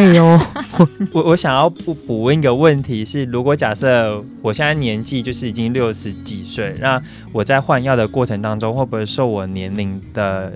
[1.12, 10.54] 我 我想要补补问一个问题是，如果假设我现在年纪就是已经六十几岁，那我在换药的过程当中，会不会受我年龄的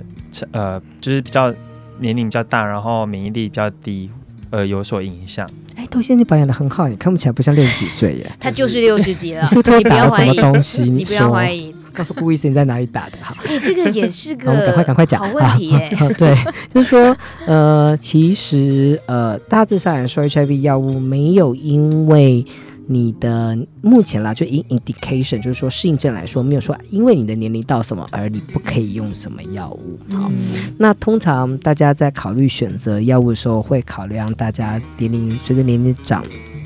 [0.52, 1.54] 呃，就是比较
[2.00, 4.10] 年龄比较大，然后免疫力比较低，
[4.50, 5.50] 呃，有所影响？
[5.76, 8.32] 哎，窦先生保养的很好，你看不起来不像六十几岁耶。
[8.40, 10.84] 他就是六十几了，你是偷打了什么东西？
[10.84, 13.36] 你不要怀疑，告诉顾医生你在哪里打的哈。
[13.46, 15.90] 哎，这个也是个，我们赶快赶快讲好问题耶。
[16.18, 16.36] 对，
[16.74, 17.16] 就是说，
[17.46, 22.46] 呃，其实呃，大致上来说，HIV 药物没有因为。
[22.86, 29.98] 你的目前啦，就 in indication，就是说适应症来说，没有说因为你的年龄到什么而你不可以用什么药物。
[30.14, 36.22] 好，嗯、那通常大家在考虑选择药物的时候，会考量大家年龄随着年龄长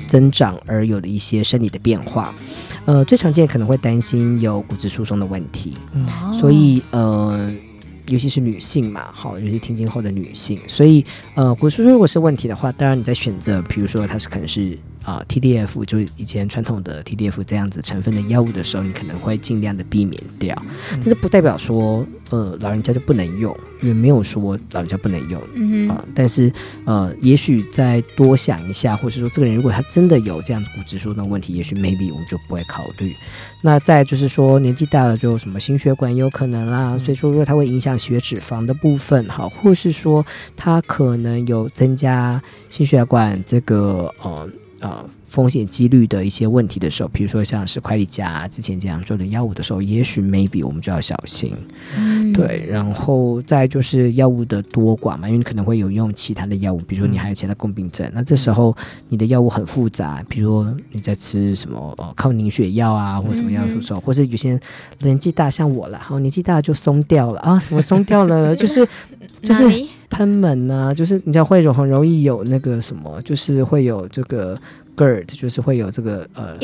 [0.08, 2.34] 增长而有的一些生理的变化。
[2.86, 7.48] 呃，最常见可能会担心有骨质疏松的问题，嗯、所以呃，
[8.06, 11.04] 尤其是女性嘛，好，尤其停经后的女性，所以
[11.34, 14.76] 呃，骨质疏松如果是问题的话，当然你在选择，比如说它是可能是。
[15.08, 20.54] 啊，TDF 就以前传统的 TDF 这样子成分的药物的时候，你可能会尽量的避免掉。
[20.96, 25.42] 但是不代表说，呃，老人家就不能用，因为没有说老人家不能用。
[25.54, 26.52] 嗯哼啊，但是
[26.84, 33.16] 呃，也许再多想一下，或是说这个人如果他真的有这样子骨质疏松问题，也许 maybe 我们就不会考虑。
[33.62, 42.38] 那再就是说年纪大了就什么心血管有可能啦，所以说如果它会影响血脂肪的部分，好，或是说它可能有增加
[42.68, 44.46] 心血管这个呃。
[44.80, 51.52] 呃，风险几率的一些问题的时候，比如说像是快利佳之前这样做的药物的时候，也许 maybe 我们就要小心。
[51.96, 58.76] 嗯，对，然后再就是药物的多寡嘛，因为你可能会有用其他的药物，比如说你还有其他共病症，嗯、那这时候
[59.08, 64.58] 你的药物很复杂，比如说你在吃什么呃抗凝血药啊，或什么药的时候，嗯、或是有些
[65.00, 68.86] 年纪大像我了，然后年纪大就松掉了啊，什么松掉了，就是
[69.42, 69.62] 就是。
[70.10, 74.56] 喷门啊，就是你知道会有很容易有那个什么，就是会有这个
[74.98, 76.56] GERD，就是会有这个呃，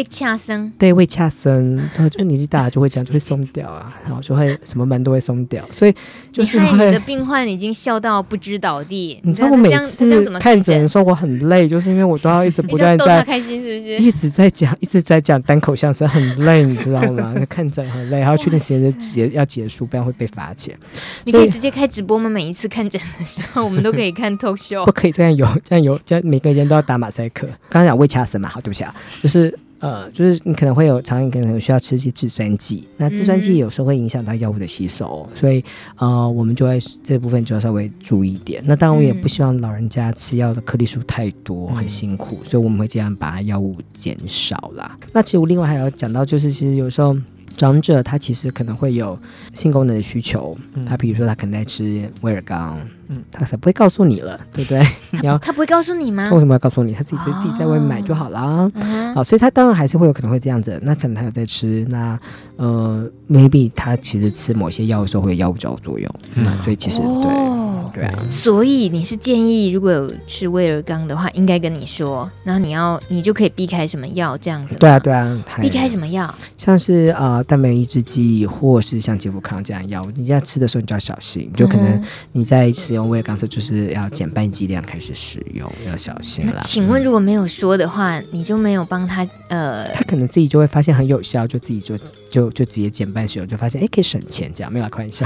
[0.76, 5.94] 对，胃恰生，然后就年纪大就会这样，就会松掉啊，然后就会什么门都会松掉，所以
[6.32, 9.20] 就是你的病患已经笑到不知倒地。
[9.22, 13.96] 你知道我每次看诊的时候我很累，就是因为我都要一直不断在开心，是不是？
[13.98, 17.34] 一直在讲，一直在讲单口相声，很累，你知道吗？
[17.48, 20.76] 看诊很累，还要确定时间结要结束，不然会被罚钱。
[21.24, 22.28] 你可以直接开直播吗？
[22.28, 24.84] 每一次看诊的时候，我们都可以看 talk show。
[24.84, 27.46] 不可以这样有，这样有，这样每个人都要打马赛克。
[27.68, 28.94] 刚刚讲胃恰生嘛，好，对不起啊。
[29.22, 35.62] 就是呃，就是你可能会有常常可能需要吃一些制酸剂，那制酸剂有时候会影响到药物的吸收，所以
[35.96, 38.62] 呃，我们就会这部分就要稍微注意一点。
[38.64, 44.96] 那当然，我也不希望老人家吃药的颗粒数太多，很辛苦，所以我们会尽量把药物减少啦。
[45.12, 47.14] 那其实我另外还要讲到，就是其实有时候。
[47.56, 49.18] 长者他其实可能会有
[49.54, 52.78] 性功能的需求，嗯、他比如说他可能在吃威尔刚，
[53.08, 54.80] 嗯，他才不会告诉你了，对不对？
[55.10, 56.30] 他 你要他不会告诉你吗？
[56.32, 56.92] 为什么要告诉你？
[56.92, 58.70] 他自己就自己在外面买就好了。
[59.14, 60.80] 好、所以他当然还是会有可能会这样子。
[60.82, 62.18] 那可能他有在吃，那
[62.56, 67.53] 呃，maybe 他其实吃某些药的时候会有药物交互作用，嗯，所以其实、哦、对。
[67.94, 74.74] 对啊，所以你是建议，如果有吃威尔刚的话，应该跟你说，然后你要你就可以避开什么药这样子。
[74.74, 76.34] 对啊，对啊，避开什么药？
[76.56, 86.60] 像是啊，蛋白抑制剂，或是像吉福康这样药，你在吃的时候你就要小心，就可能你在使用威尔刚的时候，就是要减半剂量开始使用，要小心了。
[86.64, 89.86] 请问如果没有说的话，你就没有帮他呃？
[89.94, 91.96] 他可能自己就会发现很有效，就自己就
[92.28, 95.24] 就就直接减半使用，就发现哎可以省钱，这样没有开玩笑。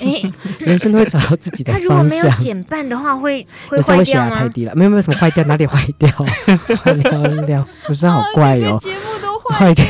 [0.00, 0.20] 哎，
[0.58, 1.64] 人生都会找到自己。
[1.64, 4.04] 他如果没有减半的话，会 会坏掉吗？
[4.04, 6.08] 血压太低了，没有没有什么坏掉，哪里坏掉？
[6.82, 6.92] 坏
[7.46, 8.78] 掉不是好怪哦。
[8.80, 9.84] 节目都坏掉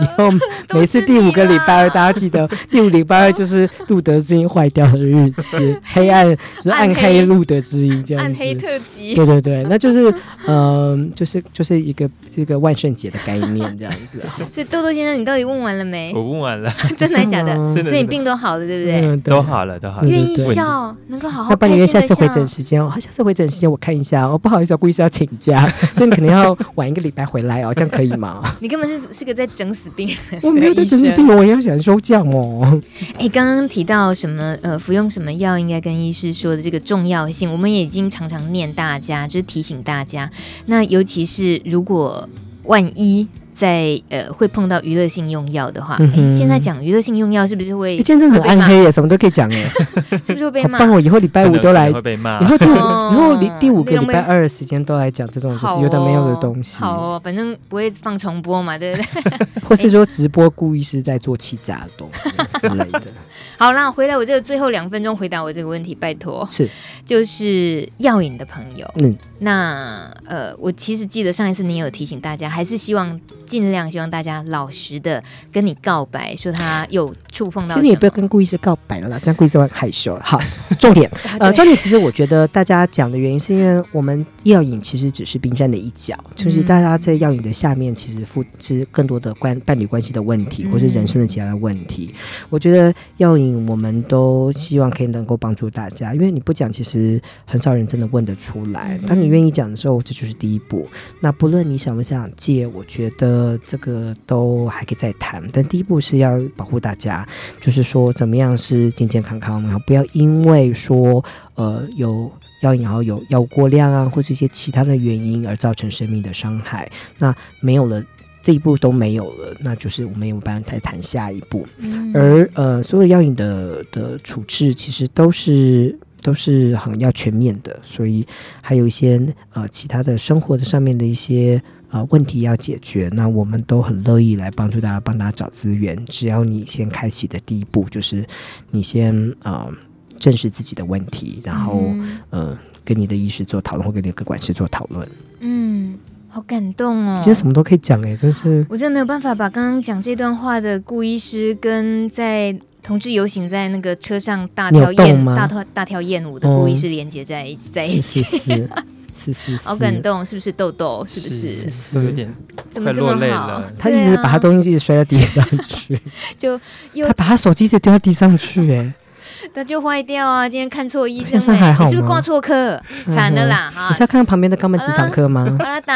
[0.00, 0.30] 以后
[0.74, 6.26] 每次第五个礼拜二，大家记得第五礼拜二就是路德之音坏掉的日子， 黑暗
[6.56, 8.30] 就是暗黑路德之音这样子。
[8.30, 9.14] 暗黑特辑。
[9.14, 10.10] 对对对，那就是
[10.46, 14.20] 嗯、呃，就是就是一个一个万圣节的概念这样子。
[14.52, 16.12] 所以豆豆先生，你到底问完了没？
[16.14, 17.54] 我问完了， 真的假的？
[17.84, 19.06] 所以你病都好了，对不对？
[19.06, 20.08] 嗯、都好了，都好了。
[20.08, 21.50] 愿意笑，能够好好。
[21.50, 28.42] 那帮你约下次回诊时间哦，下次回诊时间我看一下哦，不好意思，我故意是要请假，所以你可能要晚一个礼拜回来哦，这样可以吗？
[28.60, 32.80] 你根本是是个在整死病人，我没有在整死病人，我也要想休假哦。
[33.18, 34.56] 哎，刚刚提到什么？
[34.62, 40.30] 呃，服用什么药应该跟医师说的这个重要性，我们也已经常常念大家，就是提醒大家。
[40.66, 42.28] 那尤其是如果
[42.64, 43.26] 万一。
[43.56, 47.96] 在呃，会碰到娱乐性用药的话，嗯、现在讲娱乐性用药是不是会？
[48.02, 49.66] 现在真的很暗黑耶，什么都可以讲耶，
[50.22, 50.78] 是不是会被骂？
[50.78, 52.38] 帮我以后礼拜五都来，会被骂。
[52.42, 56.82] 以后第五，以后离第五个礼拜二的时间都来讲这种就是有的没有的东西。
[56.82, 59.38] 好哦，反正不会放重播嘛，对不对？
[59.64, 62.28] 或是说直播故意是在做欺诈的东西
[62.60, 63.02] 之类的。
[63.56, 66.46] 好，那回来我这个最后两分钟回答我这个问题，拜托。
[66.50, 66.68] 是，
[67.06, 73.18] 就是药瘾的朋友，嗯，那呃，我其实记得上一次你有提醒大家，还是希望。
[73.46, 75.22] 尽量希望大家老实的
[75.52, 77.74] 跟你告白，说他有触碰到。
[77.74, 80.18] 其实你也不要跟顾医师告白了啦，这样顾医师会害羞。
[80.22, 80.40] 好，
[80.78, 92.10] 重点，呃，重点其实我觉得大家讲的原因是因为我们药瘾其实只是冰山的一角，就是大家在药瘾的下面，其实付之更多的关伴侣关系的问题，或是人生的其他的问题。
[92.12, 98.98] 嗯、我觉得药瘾，我们都希望可以能够帮助大家，因为你不讲，其实很少人真的问得出来。
[99.06, 100.86] 当你愿意讲的时候，这就是第一步。
[101.20, 103.35] 那不论你想不想借，我觉得。
[103.36, 107.28] 呃，这个都还可以再谈，但第一步是要保护大家，
[107.60, 111.22] 就是说怎么样是健健康康，然后不要因为说
[111.54, 112.32] 呃有
[112.62, 116.90] 药瘾，然后有药物过量啊，或者一些其他的原因而造成生命的伤害。
[117.18, 118.02] 那没有了
[118.42, 121.66] 这一步都没有了，那就是我们有办法再谈下一步。
[121.76, 128.26] 嗯、而呃，所有药瘾的的处置其实都是都是很要全面的，所以
[128.62, 129.20] 还有一些
[129.52, 131.62] 呃其他的生活的上面的一些。
[131.88, 135.96] 啊、呃，问题要解决，那我们都很乐意来帮助大家，帮大家找资源。
[136.06, 138.26] 只要你先开启的第一步，就是
[138.70, 139.70] 你先呃
[140.18, 145.08] 正视自己的问题，然后、嗯、呃跟你的医师做讨论，或跟你的个管师做讨论。
[145.40, 145.96] 嗯，
[146.28, 147.20] 好感动哦！
[147.22, 158.22] 其实什么都可以讲哎，真是我真的没有办法把刚刚讲这段话的顾医师跟在同志游行在那个车上大跳艳大跳大跳艳舞的顾医师连接在、嗯、在一起。
[158.22, 158.70] 是是是
[159.18, 161.04] 是是是，好感动，是不是豆豆？
[161.08, 161.48] 是不是？
[161.48, 162.32] 是是，有点
[162.70, 163.62] 怎么这么好？
[163.78, 165.98] 他一直把他东西一直摔到地上去，
[166.36, 166.60] 就
[166.92, 168.92] 又他把他手机一直丢到地上去，哎，
[169.54, 170.48] 那就坏掉啊！
[170.48, 172.80] 今天看错医生，还好，是不是挂错科？
[173.06, 173.72] 惨了啦！
[173.74, 175.56] 哈，你是要看看旁边的肛门直肠科吗？
[175.58, 175.94] 把他打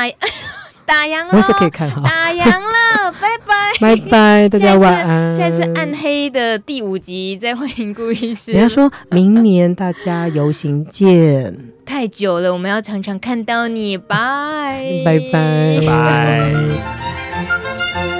[0.90, 5.32] 打烊了，我是可以看哈，打烊了， 拜拜拜拜，大家晚安。
[5.32, 8.50] 下次暗黑的第五集再欢迎顾医师。
[8.50, 11.56] 人家说明年大家游行见。
[11.86, 16.52] 太久了，我们要常常看到你，拜拜拜拜。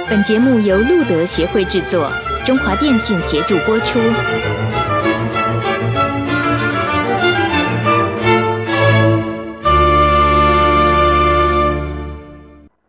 [0.09, 2.09] 本节目由路德协会制作，
[2.45, 3.99] 中华电信协助播出。